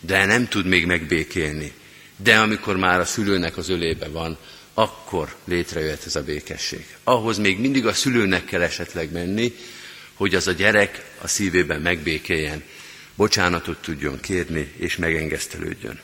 de 0.00 0.24
nem 0.24 0.48
tud 0.48 0.66
még 0.66 0.86
megbékélni. 0.86 1.72
De 2.16 2.38
amikor 2.38 2.76
már 2.76 3.00
a 3.00 3.04
szülőnek 3.04 3.56
az 3.56 3.68
ölébe 3.68 4.08
van, 4.08 4.38
akkor 4.74 5.34
létrejöhet 5.44 6.06
ez 6.06 6.16
a 6.16 6.22
békesség. 6.22 6.86
Ahhoz 7.04 7.38
még 7.38 7.58
mindig 7.58 7.86
a 7.86 7.92
szülőnek 7.92 8.44
kell 8.44 8.62
esetleg 8.62 9.12
menni, 9.12 9.54
hogy 10.14 10.34
az 10.34 10.46
a 10.46 10.52
gyerek 10.52 11.04
a 11.22 11.28
szívében 11.28 11.80
megbékéljen, 11.80 12.62
bocsánatot 13.20 13.82
tudjon 13.82 14.20
kérni, 14.20 14.72
és 14.76 14.96
megengesztelődjön. 14.96 16.00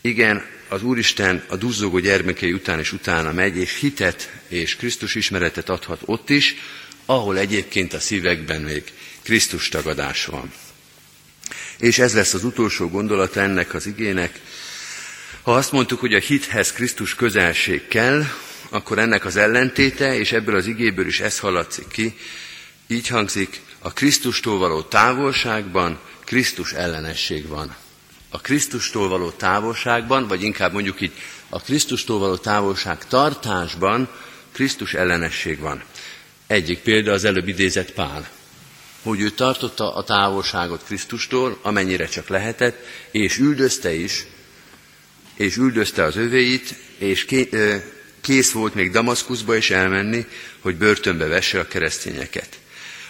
Igen, 0.00 0.44
az 0.68 0.82
Úristen 0.82 1.44
a 1.48 1.56
duzzogó 1.56 1.98
gyermekei 1.98 2.52
után 2.52 2.78
és 2.78 2.92
utána 2.92 3.32
megy, 3.32 3.56
és 3.56 3.78
hitet 3.78 4.32
és 4.48 4.76
Krisztus 4.76 5.14
ismeretet 5.14 5.68
adhat 5.68 6.00
ott 6.04 6.30
is, 6.30 6.54
ahol 7.06 7.38
egyébként 7.38 7.92
a 7.92 8.00
szívekben 8.00 8.60
még 8.60 8.82
Krisztus 9.22 9.68
tagadás 9.68 10.24
van. 10.24 10.52
És 11.78 11.98
ez 11.98 12.14
lesz 12.14 12.34
az 12.34 12.44
utolsó 12.44 12.88
gondolata 12.88 13.40
ennek 13.40 13.74
az 13.74 13.86
igének, 13.86 14.40
ha 15.42 15.54
azt 15.54 15.72
mondtuk, 15.72 16.00
hogy 16.00 16.14
a 16.14 16.20
hithez 16.20 16.72
Krisztus 16.72 17.14
közelség 17.14 17.88
kell, 17.88 18.24
akkor 18.68 18.98
ennek 18.98 19.24
az 19.24 19.36
ellentéte, 19.36 20.18
és 20.18 20.32
ebből 20.32 20.56
az 20.56 20.66
igéből 20.66 21.06
is 21.06 21.20
ez 21.20 21.38
hallatszik 21.38 21.88
ki, 21.88 22.16
így 22.86 23.06
hangzik, 23.06 23.60
A 23.80 23.92
Krisztustól 23.92 24.58
való 24.58 24.82
távolságban 24.82 26.00
Krisztus 26.28 26.72
ellenesség 26.72 27.46
van. 27.46 27.76
A 28.28 28.40
Krisztustól 28.40 29.08
való 29.08 29.30
távolságban, 29.30 30.26
vagy 30.26 30.42
inkább 30.42 30.72
mondjuk 30.72 31.00
így, 31.00 31.12
a 31.48 31.60
Krisztustól 31.60 32.18
való 32.18 32.36
távolság 32.36 33.06
tartásban 33.06 34.08
Krisztus 34.52 34.94
ellenesség 34.94 35.58
van. 35.58 35.82
Egyik 36.46 36.78
példa 36.78 37.12
az 37.12 37.24
előbb 37.24 37.48
idézett 37.48 37.92
Pál, 37.92 38.28
hogy 39.02 39.20
ő 39.20 39.30
tartotta 39.30 39.94
a 39.94 40.04
távolságot 40.04 40.84
Krisztustól, 40.84 41.58
amennyire 41.62 42.06
csak 42.06 42.28
lehetett, 42.28 42.84
és 43.10 43.38
üldözte 43.38 43.94
is, 43.94 44.26
és 45.34 45.56
üldözte 45.56 46.02
az 46.02 46.16
övéit, 46.16 46.74
és 46.98 47.26
kész 48.20 48.52
volt 48.52 48.74
még 48.74 48.90
Damaszkuszba 48.90 49.56
is 49.56 49.70
elmenni, 49.70 50.26
hogy 50.60 50.76
börtönbe 50.76 51.26
vesse 51.26 51.60
a 51.60 51.66
keresztényeket. 51.66 52.58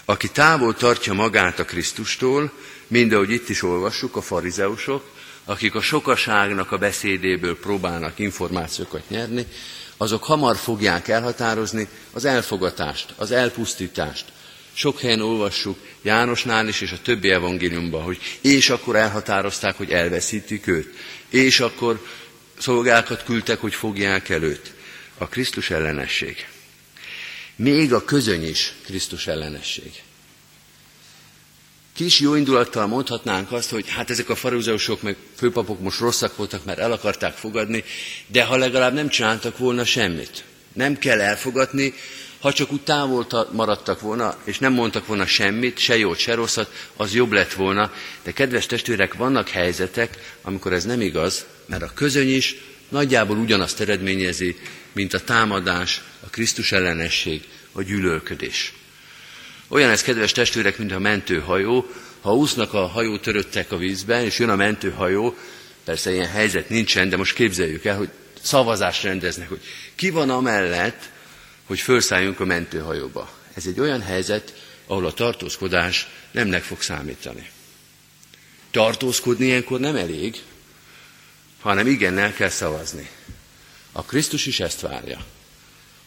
Aki 0.04 0.28
távol 0.28 0.74
tartja 0.74 1.12
magát 1.12 1.58
a 1.58 1.64
Krisztustól, 1.64 2.52
mind 2.88 3.12
ahogy 3.12 3.30
itt 3.30 3.48
is 3.48 3.62
olvassuk, 3.62 4.16
a 4.16 4.20
farizeusok, 4.20 5.10
akik 5.44 5.74
a 5.74 5.80
sokaságnak 5.80 6.72
a 6.72 6.78
beszédéből 6.78 7.58
próbálnak 7.58 8.18
információkat 8.18 9.08
nyerni, 9.08 9.46
azok 9.96 10.24
hamar 10.24 10.56
fogják 10.56 11.08
elhatározni 11.08 11.88
az 12.12 12.24
elfogatást, 12.24 13.14
az 13.16 13.30
elpusztítást. 13.30 14.24
Sok 14.72 15.00
helyen 15.00 15.20
olvassuk 15.20 15.78
Jánosnál 16.02 16.68
is 16.68 16.80
és 16.80 16.92
a 16.92 17.02
többi 17.02 17.30
evangéliumban, 17.30 18.02
hogy 18.02 18.18
és 18.40 18.70
akkor 18.70 18.96
elhatározták, 18.96 19.76
hogy 19.76 19.90
elveszítik 19.90 20.66
őt, 20.66 20.94
és 21.28 21.60
akkor 21.60 22.06
szolgákat 22.58 23.24
küldtek, 23.24 23.60
hogy 23.60 23.74
fogják 23.74 24.28
előtt. 24.28 24.72
A 25.18 25.28
Krisztus 25.28 25.70
ellenesség. 25.70 26.48
Még 27.56 27.92
a 27.92 28.04
közöny 28.04 28.48
is 28.48 28.72
Krisztus 28.84 29.26
ellenesség. 29.26 29.92
Kis 31.98 32.20
jó 32.20 32.34
indulattal 32.34 32.86
mondhatnánk 32.86 33.52
azt, 33.52 33.70
hogy 33.70 33.88
hát 33.88 34.10
ezek 34.10 34.28
a 34.28 34.34
farizeusok 34.34 35.02
meg 35.02 35.16
főpapok 35.36 35.80
most 35.80 35.98
rosszak 35.98 36.36
voltak, 36.36 36.64
mert 36.64 36.78
el 36.78 36.92
akarták 36.92 37.36
fogadni, 37.36 37.84
de 38.26 38.44
ha 38.44 38.56
legalább 38.56 38.94
nem 38.94 39.08
csináltak 39.08 39.58
volna 39.58 39.84
semmit. 39.84 40.44
Nem 40.72 40.98
kell 40.98 41.20
elfogadni, 41.20 41.94
ha 42.40 42.52
csak 42.52 42.72
úgy 42.72 42.80
távol 42.80 43.26
maradtak 43.52 44.00
volna, 44.00 44.36
és 44.44 44.58
nem 44.58 44.72
mondtak 44.72 45.06
volna 45.06 45.26
semmit, 45.26 45.78
se 45.78 45.98
jót, 45.98 46.18
se 46.18 46.34
rosszat, 46.34 46.72
az 46.96 47.14
jobb 47.14 47.32
lett 47.32 47.52
volna. 47.52 47.92
De 48.22 48.32
kedves 48.32 48.66
testvérek, 48.66 49.14
vannak 49.14 49.48
helyzetek, 49.48 50.36
amikor 50.42 50.72
ez 50.72 50.84
nem 50.84 51.00
igaz, 51.00 51.46
mert 51.66 51.82
a 51.82 51.92
közöny 51.94 52.34
is 52.34 52.56
nagyjából 52.88 53.36
ugyanazt 53.36 53.80
eredményezi, 53.80 54.56
mint 54.92 55.14
a 55.14 55.24
támadás, 55.24 56.02
a 56.20 56.30
Krisztus 56.30 56.72
ellenesség, 56.72 57.42
a 57.72 57.82
gyűlölködés. 57.82 58.77
Olyan 59.68 59.90
ez, 59.90 60.02
kedves 60.02 60.32
testvérek, 60.32 60.78
mint 60.78 60.92
a 60.92 60.98
mentőhajó. 60.98 61.86
Ha 62.20 62.34
úsznak 62.34 62.74
a 62.74 62.86
hajó 62.86 63.18
töröttek 63.18 63.72
a 63.72 63.76
vízben, 63.76 64.24
és 64.24 64.38
jön 64.38 64.48
a 64.48 64.56
mentőhajó, 64.56 65.36
persze 65.84 66.12
ilyen 66.12 66.28
helyzet 66.28 66.68
nincsen, 66.68 67.08
de 67.08 67.16
most 67.16 67.34
képzeljük 67.34 67.84
el, 67.84 67.96
hogy 67.96 68.08
szavazást 68.42 69.02
rendeznek, 69.02 69.48
hogy 69.48 69.60
ki 69.94 70.10
van 70.10 70.30
amellett, 70.30 71.10
hogy 71.66 71.80
felszálljunk 71.80 72.40
a 72.40 72.44
mentőhajóba. 72.44 73.30
Ez 73.54 73.66
egy 73.66 73.80
olyan 73.80 74.00
helyzet, 74.02 74.54
ahol 74.86 75.06
a 75.06 75.12
tartózkodás 75.12 76.08
nemnek 76.30 76.62
fog 76.62 76.82
számítani. 76.82 77.50
Tartózkodni 78.70 79.46
ilyenkor 79.46 79.80
nem 79.80 79.96
elég, 79.96 80.42
hanem 81.60 81.86
igennel 81.86 82.32
kell 82.32 82.48
szavazni. 82.48 83.10
A 83.92 84.02
Krisztus 84.02 84.46
is 84.46 84.60
ezt 84.60 84.80
várja 84.80 85.24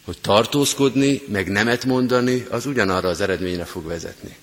hogy 0.04 0.18
tartózkodni, 0.20 1.22
meg 1.28 1.48
nemet 1.48 1.84
mondani, 1.84 2.46
az 2.50 2.66
ugyanarra 2.66 3.08
az 3.08 3.20
eredményre 3.20 3.64
fog 3.64 3.86
vezetni. 3.86 4.36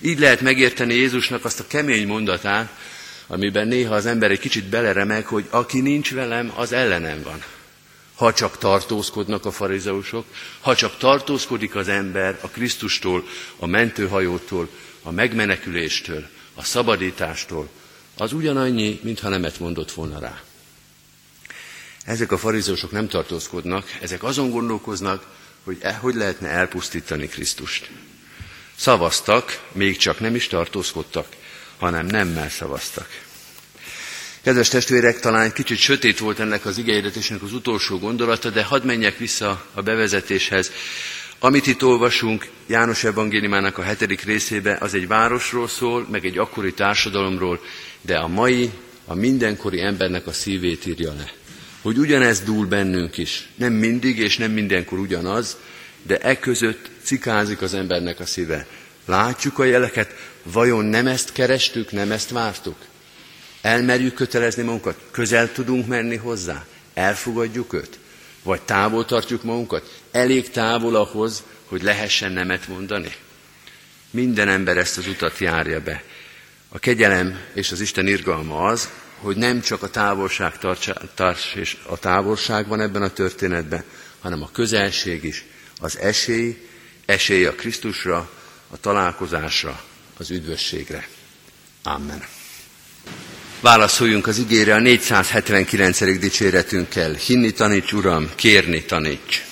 Így 0.00 0.18
lehet 0.18 0.40
megérteni 0.40 0.94
Jézusnak 0.94 1.44
azt 1.44 1.60
a 1.60 1.66
kemény 1.66 2.06
mondatát, 2.06 2.76
amiben 3.26 3.68
néha 3.68 3.94
az 3.94 4.06
ember 4.06 4.30
egy 4.30 4.38
kicsit 4.38 4.64
beleremeg, 4.64 5.26
hogy 5.26 5.46
aki 5.50 5.80
nincs 5.80 6.12
velem, 6.12 6.52
az 6.56 6.72
ellenem 6.72 7.22
van. 7.22 7.42
Ha 8.14 8.32
csak 8.32 8.58
tartózkodnak 8.58 9.44
a 9.44 9.50
farizeusok, 9.50 10.24
ha 10.60 10.74
csak 10.74 10.96
tartózkodik 10.96 11.74
az 11.74 11.88
ember 11.88 12.38
a 12.40 12.48
Krisztustól, 12.48 13.24
a 13.56 13.66
mentőhajótól, 13.66 14.68
a 15.02 15.10
megmeneküléstől, 15.10 16.28
a 16.54 16.64
szabadítástól, 16.64 17.68
az 18.16 18.32
ugyanannyi, 18.32 19.00
mintha 19.02 19.28
nemet 19.28 19.58
mondott 19.58 19.92
volna 19.92 20.18
rá. 20.18 20.40
Ezek 22.04 22.32
a 22.32 22.38
farizósok 22.38 22.90
nem 22.90 23.08
tartózkodnak, 23.08 23.98
ezek 24.00 24.22
azon 24.22 24.50
gondolkoznak, 24.50 25.26
hogy 25.64 25.78
e, 25.80 25.92
hogy 25.92 26.14
lehetne 26.14 26.48
elpusztítani 26.48 27.26
Krisztust. 27.26 27.90
Szavaztak, 28.76 29.60
még 29.72 29.96
csak 29.96 30.20
nem 30.20 30.34
is 30.34 30.46
tartózkodtak, 30.46 31.26
hanem 31.78 32.06
nemmel 32.06 32.48
szavaztak. 32.48 33.08
Kedves 34.42 34.68
testvérek, 34.68 35.20
talán 35.20 35.42
egy 35.42 35.52
kicsit 35.52 35.78
sötét 35.78 36.18
volt 36.18 36.38
ennek 36.38 36.64
az 36.64 36.78
igehirdetésnek 36.78 37.42
az 37.42 37.52
utolsó 37.52 37.98
gondolata, 37.98 38.50
de 38.50 38.64
hadd 38.64 38.84
menjek 38.84 39.18
vissza 39.18 39.66
a 39.74 39.82
bevezetéshez. 39.82 40.70
Amit 41.38 41.66
itt 41.66 41.84
olvasunk 41.84 42.48
János 42.66 43.04
evangéliumának 43.04 43.78
a 43.78 43.82
hetedik 43.82 44.22
részébe, 44.22 44.76
az 44.80 44.94
egy 44.94 45.06
városról 45.06 45.68
szól, 45.68 46.06
meg 46.10 46.24
egy 46.24 46.38
akkori 46.38 46.72
társadalomról, 46.72 47.60
de 48.00 48.16
a 48.16 48.28
mai, 48.28 48.70
a 49.04 49.14
mindenkori 49.14 49.80
embernek 49.80 50.26
a 50.26 50.32
szívét 50.32 50.86
írja 50.86 51.12
le 51.12 51.32
hogy 51.82 51.98
ugyanez 51.98 52.40
dúl 52.40 52.66
bennünk 52.66 53.18
is. 53.18 53.48
Nem 53.54 53.72
mindig 53.72 54.18
és 54.18 54.36
nem 54.36 54.50
mindenkor 54.50 54.98
ugyanaz, 54.98 55.56
de 56.02 56.18
e 56.18 56.38
között 56.38 56.90
cikázik 57.02 57.62
az 57.62 57.74
embernek 57.74 58.20
a 58.20 58.26
szíve. 58.26 58.66
Látjuk 59.04 59.58
a 59.58 59.64
jeleket, 59.64 60.14
vajon 60.42 60.84
nem 60.84 61.06
ezt 61.06 61.32
kerestük, 61.32 61.92
nem 61.92 62.12
ezt 62.12 62.30
vártuk? 62.30 62.76
Elmerjük 63.60 64.14
kötelezni 64.14 64.62
magunkat? 64.62 65.00
Közel 65.10 65.52
tudunk 65.52 65.86
menni 65.86 66.16
hozzá? 66.16 66.64
Elfogadjuk 66.94 67.72
őt? 67.72 67.98
Vagy 68.42 68.60
távol 68.60 69.04
tartjuk 69.04 69.42
magunkat? 69.42 70.00
Elég 70.10 70.50
távol 70.50 70.96
ahhoz, 70.96 71.42
hogy 71.64 71.82
lehessen 71.82 72.32
nemet 72.32 72.68
mondani? 72.68 73.14
Minden 74.10 74.48
ember 74.48 74.76
ezt 74.76 74.98
az 74.98 75.06
utat 75.06 75.38
járja 75.38 75.80
be. 75.80 76.02
A 76.68 76.78
kegyelem 76.78 77.40
és 77.54 77.72
az 77.72 77.80
Isten 77.80 78.06
irgalma 78.06 78.64
az, 78.64 78.88
hogy 79.20 79.36
nem 79.36 79.60
csak 79.60 79.82
a 79.82 79.90
távolság 79.90 80.58
társ 81.14 81.54
és 81.54 81.76
a 81.86 81.98
távolság 81.98 82.66
van 82.66 82.80
ebben 82.80 83.02
a 83.02 83.12
történetben, 83.12 83.84
hanem 84.20 84.42
a 84.42 84.50
közelség 84.52 85.24
is, 85.24 85.44
az 85.80 85.98
esély, 85.98 86.68
esély 87.06 87.44
a 87.44 87.54
Krisztusra, 87.54 88.30
a 88.70 88.80
találkozásra, 88.80 89.82
az 90.18 90.30
üdvösségre. 90.30 91.08
Amen. 91.82 92.24
Válaszoljunk 93.60 94.26
az 94.26 94.38
igére 94.38 94.74
a 94.74 94.78
479. 94.78 96.18
dicséretünkkel. 96.18 97.12
Hinni 97.12 97.52
taníts, 97.52 97.92
Uram, 97.92 98.30
kérni 98.34 98.84
taníts. 98.84 99.49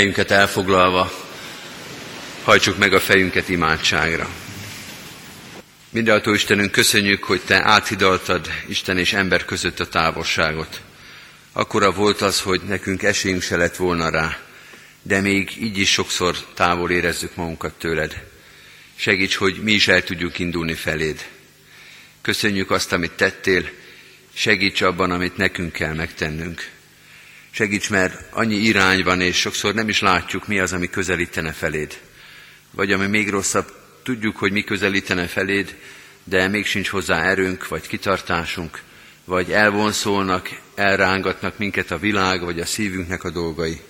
Helyünket 0.00 0.30
elfoglalva, 0.30 1.12
hajtsuk 2.44 2.78
meg 2.78 2.92
a 2.92 3.00
fejünket 3.00 3.48
imádságra. 3.48 4.28
Mindenható 5.90 6.32
Istenünk, 6.32 6.70
köszönjük, 6.70 7.24
hogy 7.24 7.40
Te 7.40 7.62
áthidaltad 7.64 8.50
Isten 8.68 8.98
és 8.98 9.12
ember 9.12 9.44
között 9.44 9.80
a 9.80 9.88
távolságot. 9.88 10.80
Akkora 11.52 11.92
volt 11.92 12.20
az, 12.20 12.40
hogy 12.40 12.60
nekünk 12.68 13.02
esélyünk 13.02 13.42
se 13.42 13.56
lett 13.56 13.76
volna 13.76 14.10
rá, 14.10 14.38
de 15.02 15.20
még 15.20 15.62
így 15.62 15.78
is 15.78 15.92
sokszor 15.92 16.36
távol 16.54 16.90
érezzük 16.90 17.34
magunkat 17.34 17.72
tőled. 17.72 18.22
Segíts, 18.94 19.36
hogy 19.36 19.62
mi 19.62 19.72
is 19.72 19.88
el 19.88 20.04
tudjuk 20.04 20.38
indulni 20.38 20.74
feléd. 20.74 21.26
Köszönjük 22.22 22.70
azt, 22.70 22.92
amit 22.92 23.12
tettél, 23.12 23.70
segíts 24.34 24.80
abban, 24.80 25.10
amit 25.10 25.36
nekünk 25.36 25.72
kell 25.72 25.94
megtennünk. 25.94 26.70
Segíts, 27.50 27.90
mert 27.90 28.22
annyi 28.30 28.54
irány 28.54 29.02
van, 29.02 29.20
és 29.20 29.36
sokszor 29.36 29.74
nem 29.74 29.88
is 29.88 30.00
látjuk, 30.00 30.46
mi 30.46 30.58
az, 30.58 30.72
ami 30.72 30.90
közelítene 30.90 31.52
feléd. 31.52 32.00
Vagy 32.70 32.92
ami 32.92 33.06
még 33.06 33.28
rosszabb, 33.28 33.72
tudjuk, 34.02 34.36
hogy 34.36 34.52
mi 34.52 34.64
közelítene 34.64 35.26
feléd, 35.26 35.76
de 36.24 36.48
még 36.48 36.66
sincs 36.66 36.88
hozzá 36.88 37.22
erőnk, 37.22 37.68
vagy 37.68 37.86
kitartásunk, 37.86 38.82
vagy 39.24 39.50
elvonszolnak, 39.50 40.60
elrángatnak 40.74 41.58
minket 41.58 41.90
a 41.90 41.98
világ, 41.98 42.40
vagy 42.40 42.60
a 42.60 42.66
szívünknek 42.66 43.24
a 43.24 43.30
dolgai. 43.30 43.80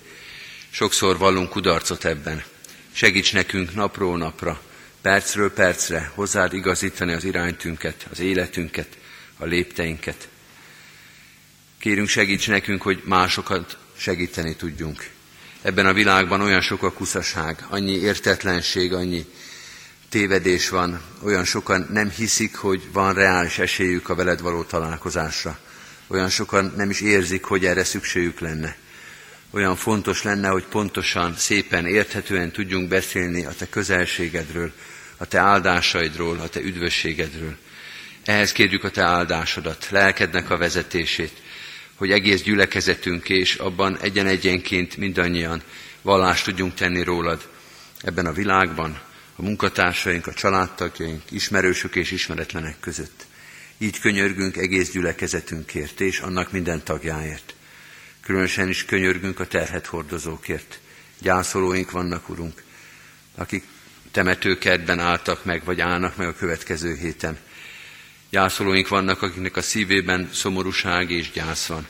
Sokszor 0.69 1.17
vallunk 1.17 1.49
kudarcot 1.49 2.05
ebben. 2.05 2.43
Segíts 2.91 3.33
nekünk 3.33 3.75
napról 3.75 4.17
napra, 4.17 4.61
percről 5.01 5.53
percre 5.53 6.11
hozzád 6.15 6.53
igazítani 6.53 7.13
az 7.13 7.23
iránytünket, 7.23 8.07
az 8.11 8.19
életünket, 8.19 8.87
a 9.37 9.45
lépteinket. 9.45 10.27
Kérünk 11.81 12.07
segíts 12.07 12.47
nekünk, 12.47 12.81
hogy 12.81 13.01
másokat 13.05 13.77
segíteni 13.97 14.55
tudjunk. 14.55 15.09
Ebben 15.61 15.85
a 15.85 15.93
világban 15.93 16.41
olyan 16.41 16.61
sok 16.61 16.83
a 16.83 16.91
kuszaság, 16.91 17.65
annyi 17.69 17.97
értetlenség, 17.97 18.93
annyi 18.93 19.25
tévedés 20.09 20.69
van, 20.69 21.01
olyan 21.23 21.43
sokan 21.43 21.87
nem 21.91 22.09
hiszik, 22.09 22.55
hogy 22.55 22.81
van 22.91 23.13
reális 23.13 23.59
esélyük 23.59 24.09
a 24.09 24.15
veled 24.15 24.41
való 24.41 24.63
találkozásra. 24.63 25.59
Olyan 26.07 26.29
sokan 26.29 26.73
nem 26.77 26.89
is 26.89 27.01
érzik, 27.01 27.43
hogy 27.43 27.65
erre 27.65 27.83
szükségük 27.83 28.39
lenne. 28.39 28.75
Olyan 29.51 29.75
fontos 29.75 30.23
lenne, 30.23 30.47
hogy 30.47 30.65
pontosan, 30.65 31.35
szépen, 31.37 31.85
érthetően 31.85 32.51
tudjunk 32.51 32.87
beszélni 32.87 33.45
a 33.45 33.53
te 33.57 33.69
közelségedről, 33.69 34.71
a 35.17 35.25
te 35.25 35.39
áldásaidról, 35.39 36.39
a 36.39 36.47
te 36.47 36.59
üdvösségedről. 36.59 37.57
Ehhez 38.25 38.51
kérjük 38.51 38.83
a 38.83 38.91
te 38.91 39.03
áldásodat, 39.03 39.87
lelkednek 39.89 40.49
a 40.49 40.57
vezetését, 40.57 41.41
hogy 42.01 42.11
egész 42.11 42.41
gyülekezetünk 42.41 43.29
és 43.29 43.55
abban 43.55 43.97
egyen-egyenként 43.97 44.97
mindannyian 44.97 45.61
vallást 46.01 46.45
tudjunk 46.45 46.73
tenni 46.73 47.03
rólad 47.03 47.49
ebben 48.01 48.25
a 48.25 48.31
világban, 48.31 49.01
a 49.35 49.41
munkatársaink, 49.41 50.27
a 50.27 50.33
családtagjaink, 50.33 51.21
ismerősök 51.29 51.95
és 51.95 52.11
ismeretlenek 52.11 52.79
között. 52.79 53.25
Így 53.77 53.99
könyörgünk 53.99 54.57
egész 54.57 54.91
gyülekezetünkért 54.91 55.99
és 55.99 56.19
annak 56.19 56.51
minden 56.51 56.83
tagjáért. 56.83 57.53
Különösen 58.21 58.69
is 58.69 58.85
könyörgünk 58.85 59.39
a 59.39 59.47
terhet 59.47 59.85
hordozókért. 59.85 60.79
Gyászolóink 61.19 61.91
vannak, 61.91 62.29
Urunk, 62.29 62.63
akik 63.35 63.63
temetőkertben 64.11 64.99
álltak 64.99 65.45
meg, 65.45 65.63
vagy 65.63 65.81
állnak 65.81 66.15
meg 66.15 66.27
a 66.27 66.35
következő 66.35 66.95
héten. 66.95 67.37
Gyászolóink 68.31 68.87
vannak, 68.87 69.21
akiknek 69.21 69.57
a 69.57 69.61
szívében 69.61 70.29
szomorúság 70.33 71.11
és 71.11 71.31
gyász 71.31 71.65
van. 71.65 71.87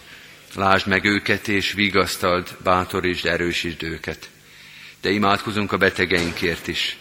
Lásd 0.55 0.87
meg 0.87 1.05
őket, 1.05 1.47
és 1.47 1.71
vigasztald, 1.71 2.57
bátorítsd, 2.63 3.25
erősítsd 3.25 3.83
őket. 3.83 4.29
De 5.01 5.09
imádkozunk 5.09 5.71
a 5.71 5.77
betegeinkért 5.77 6.67
is, 6.67 6.97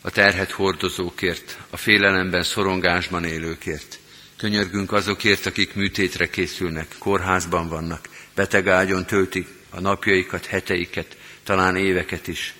a 0.00 0.10
terhet 0.10 0.50
hordozókért, 0.50 1.58
a 1.70 1.76
félelemben, 1.76 2.42
szorongásban 2.42 3.24
élőkért. 3.24 3.98
Könyörgünk 4.36 4.92
azokért, 4.92 5.46
akik 5.46 5.74
műtétre 5.74 6.30
készülnek, 6.30 6.94
kórházban 6.98 7.68
vannak, 7.68 8.08
betegágyon 8.34 9.06
töltik 9.06 9.48
a 9.70 9.80
napjaikat, 9.80 10.46
heteiket, 10.46 11.16
talán 11.44 11.76
éveket 11.76 12.28
is. 12.28 12.54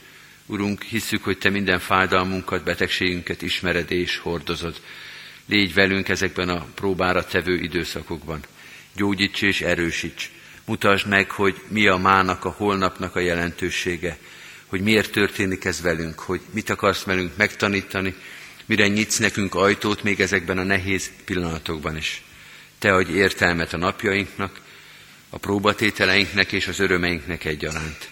Urunk, 0.47 0.83
hisszük, 0.83 1.25
hogy 1.25 1.39
Te 1.39 1.51
minden 1.51 1.79
fájdalmunkat, 1.79 2.65
betegségünket 2.65 3.43
ismered 3.43 3.91
és 3.91 4.17
hordozod. 4.17 4.81
Légy 5.49 5.75
velünk 5.75 6.09
ezekben 6.09 6.49
a 6.49 6.67
próbára 6.75 7.25
tevő 7.25 7.55
időszakokban. 7.55 8.41
Gyógyíts 8.95 9.43
és 9.43 9.61
erősíts. 9.61 10.31
Mutasd 10.65 11.07
meg, 11.07 11.31
hogy 11.31 11.61
mi 11.69 11.87
a 11.87 11.97
mának, 11.97 12.45
a 12.45 12.55
holnapnak 12.57 13.17
a 13.17 13.21
jelentősége, 13.21 14.19
hogy 14.67 14.81
miért 14.81 15.13
történik 15.13 15.65
ez 15.65 15.81
velünk, 15.81 16.19
hogy 16.19 16.41
mit 16.51 16.71
akarsz 16.71 17.03
velünk 17.03 17.37
megtanítani, 17.37 18.15
mire 18.67 18.87
nyitsz 18.87 19.19
nekünk 19.19 19.55
ajtót 19.55 20.03
még 20.03 20.21
ezekben 20.21 20.59
a 20.59 20.63
nehéz 20.63 21.11
pillanatokban 21.25 21.97
is. 21.97 22.23
Te 22.79 22.95
adj 22.95 23.13
értelmet 23.13 23.73
a 23.73 23.77
napjainknak, 23.77 24.61
a 25.31 25.39
próbatételeinknek 25.39 26.53
és 26.53 26.67
az 26.67 26.79
örömeinknek 26.79 27.45
egyaránt. 27.45 28.09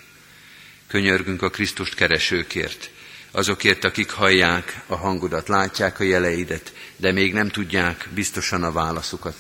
Könyörgünk 0.87 1.43
a 1.43 1.51
Krisztust 1.51 1.95
keresőkért, 1.95 2.91
azokért, 3.37 3.85
akik 3.85 4.11
hallják 4.11 4.81
a 4.87 4.97
hangodat, 4.97 5.49
látják 5.49 6.01
a 6.01 6.05
jeleidet, 6.05 6.73
de 6.97 7.13
még 7.13 7.33
nem 7.33 7.49
tudják 7.49 8.09
biztosan 8.15 8.63
a 8.63 8.73
válaszukat. 8.73 9.35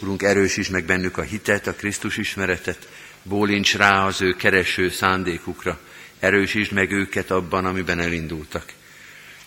Urunk, 0.00 0.22
erősíts 0.22 0.70
meg 0.70 0.84
bennük 0.84 1.16
a 1.16 1.22
hitet, 1.22 1.66
a 1.66 1.74
Krisztus 1.74 2.16
ismeretet, 2.16 2.88
bólincs 3.22 3.76
rá 3.76 4.06
az 4.06 4.20
ő 4.20 4.32
kereső 4.32 4.90
szándékukra, 4.90 5.78
erősítsd 6.18 6.72
meg 6.72 6.90
őket 6.90 7.30
abban, 7.30 7.64
amiben 7.64 8.00
elindultak. 8.00 8.72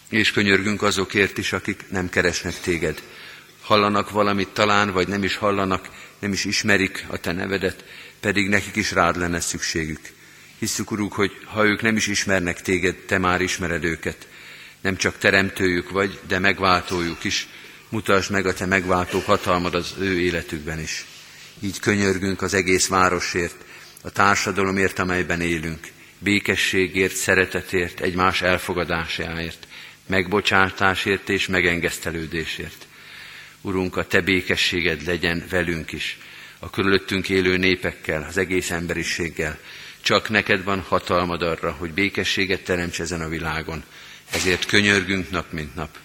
És 0.10 0.32
könyörgünk 0.32 0.82
azokért 0.82 1.38
is, 1.38 1.54
akik 1.54 1.84
nem 1.90 2.10
keresnek 2.10 2.60
téged. 2.60 3.02
Hallanak 3.62 4.10
valamit 4.10 4.50
talán, 4.50 4.92
vagy 4.92 5.08
nem 5.08 5.24
is 5.24 5.36
hallanak, 5.36 5.90
nem 6.20 6.32
is 6.32 6.46
ismerik 6.46 7.06
a 7.08 7.18
te 7.18 7.32
nevedet, 7.32 7.84
pedig 8.20 8.50
nekik 8.50 8.76
is 8.76 8.92
rád 8.92 9.18
lenne 9.18 9.40
szükségük. 9.40 10.00
Hisszük, 10.62 10.92
Uruk, 10.92 11.14
hogy 11.14 11.38
ha 11.46 11.66
ők 11.66 11.82
nem 11.82 11.96
is 11.96 12.08
ismernek 12.08 12.62
téged, 12.62 12.96
te 12.96 13.18
már 13.18 13.42
ismered 13.42 13.84
őket. 13.84 14.28
Nem 14.82 14.96
csak 14.96 15.18
teremtőjük 15.18 15.90
vagy, 15.90 16.20
de 16.28 16.40
megváltójuk 16.40 17.24
is. 17.24 17.48
Mutasd 17.90 18.32
meg 18.32 18.46
a 18.46 18.54
te 18.54 18.66
megváltó 18.66 19.20
hatalmad 19.20 19.76
az 19.76 19.96
ő 20.00 20.20
életükben 20.20 20.80
is. 20.80 21.06
Így 21.60 21.80
könyörgünk 21.80 22.42
az 22.42 22.54
egész 22.54 22.88
városért, 22.88 23.56
a 24.02 24.10
társadalomért, 24.10 25.00
amelyben 25.00 25.42
élünk, 25.42 25.88
békességért, 26.20 27.16
szeretetért, 27.16 28.00
egymás 28.00 28.42
elfogadásáért, 28.42 29.68
megbocsátásért 30.08 31.30
és 31.30 31.48
megengesztelődésért. 31.48 32.88
Urunk, 33.62 33.98
a 33.98 34.08
Te 34.08 34.22
békességed 34.22 35.06
legyen 35.06 35.46
velünk 35.50 35.92
is, 35.92 36.18
a 36.60 36.70
körülöttünk 36.70 37.30
élő 37.30 37.58
népekkel, 37.58 38.26
az 38.30 38.38
egész 38.38 38.72
emberiséggel. 38.72 39.60
Csak 40.02 40.30
neked 40.30 40.64
van 40.64 40.82
hatalmad 40.82 41.42
arra, 41.42 41.72
hogy 41.72 41.94
békességet 41.94 42.64
teremts 42.64 43.00
ezen 43.00 43.22
a 43.22 43.28
világon. 43.28 43.84
Ezért 44.32 44.66
könyörgünk 44.66 45.30
nap, 45.30 45.52
mint 45.52 45.76
nap. 45.76 45.98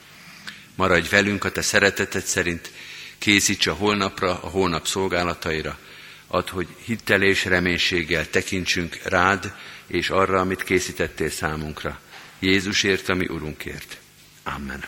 Maradj 0.74 1.08
velünk 1.08 1.44
a 1.44 1.50
Te 1.50 1.62
szereteted 1.62 2.24
szerint, 2.24 2.70
készíts 3.18 3.66
a 3.66 3.72
holnapra, 3.72 4.42
a 4.42 4.48
holnap 4.48 4.86
szolgálataira. 4.86 5.78
Add, 6.26 6.50
hogy 6.50 6.68
hittel 6.84 7.22
és 7.22 7.44
reménységgel 7.44 8.30
tekintsünk 8.30 8.98
rád, 9.04 9.54
és 9.86 10.10
arra, 10.10 10.40
amit 10.40 10.62
készítettél 10.62 11.30
számunkra. 11.30 12.00
Jézusért, 12.38 13.08
ami 13.08 13.26
Urunkért. 13.26 13.96
Amen. 14.42 14.84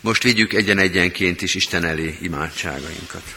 Most 0.00 0.22
vigyük 0.22 0.52
egyen-egyenként 0.52 1.42
is 1.42 1.54
Isten 1.54 1.84
elé 1.84 2.18
imádságainkat. 2.20 3.36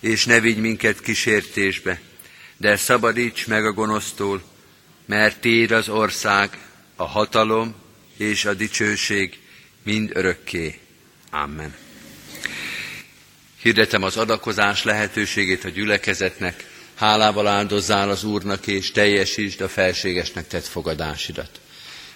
És 0.00 0.24
ne 0.24 0.40
vigy 0.40 0.58
minket 0.58 1.00
kísértésbe, 1.00 2.00
de 2.56 2.76
szabadíts 2.76 3.46
meg 3.46 3.64
a 3.64 3.72
gonosztól, 3.72 4.42
mert 5.06 5.40
Téd 5.40 5.70
az 5.70 5.88
ország, 5.88 6.58
a 6.96 7.04
hatalom 7.04 7.74
és 8.16 8.44
a 8.44 8.54
dicsőség 8.54 9.38
mind 9.82 10.10
örökké. 10.14 10.78
Amen. 11.30 11.74
Hirdetem 13.62 14.02
az 14.02 14.16
adakozás 14.16 14.84
lehetőségét 14.84 15.64
a 15.64 15.68
gyülekezetnek, 15.68 16.66
hálával 16.94 17.46
áldozzál 17.46 18.10
az 18.10 18.24
Úrnak, 18.24 18.66
és 18.66 18.90
teljesítsd 18.90 19.60
a 19.60 19.68
felségesnek 19.68 20.46
tett 20.46 20.66
fogadásidat. 20.66 21.60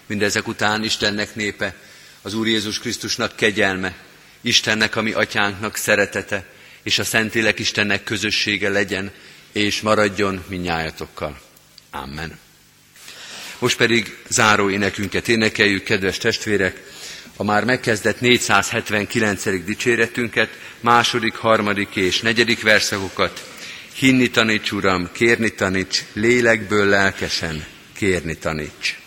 Mindezek 0.06 0.48
után 0.48 0.84
Istennek 0.84 1.34
népe, 1.34 1.76
az 2.22 2.34
Úr 2.34 2.46
Jézus 2.46 2.78
Krisztusnak 2.78 3.36
kegyelme, 3.36 3.96
Istennek, 4.40 4.96
ami 4.96 5.12
atyánknak 5.12 5.76
szeretete, 5.76 6.53
és 6.84 6.98
a 6.98 7.04
Szentlélek 7.04 7.58
Istennek 7.58 8.04
közössége 8.04 8.68
legyen, 8.68 9.10
és 9.52 9.80
maradjon 9.80 10.44
minnyájatokkal. 10.48 11.40
Amen. 11.90 12.38
Most 13.58 13.76
pedig 13.76 14.16
záró 14.28 14.70
énekünket 14.70 15.28
énekeljük, 15.28 15.82
kedves 15.82 16.18
testvérek, 16.18 16.82
a 17.36 17.44
már 17.44 17.64
megkezdett 17.64 18.20
479. 18.20 19.64
dicséretünket, 19.64 20.50
második, 20.80 21.34
harmadik 21.34 21.96
és 21.96 22.20
negyedik 22.20 22.62
verszakokat. 22.62 23.50
Hinni 23.94 24.30
taníts, 24.30 24.72
Uram, 24.72 25.08
kérni 25.12 25.54
taníts, 25.54 26.02
lélekből 26.12 26.86
lelkesen 26.86 27.64
kérni 27.92 28.36
taníts. 28.36 29.03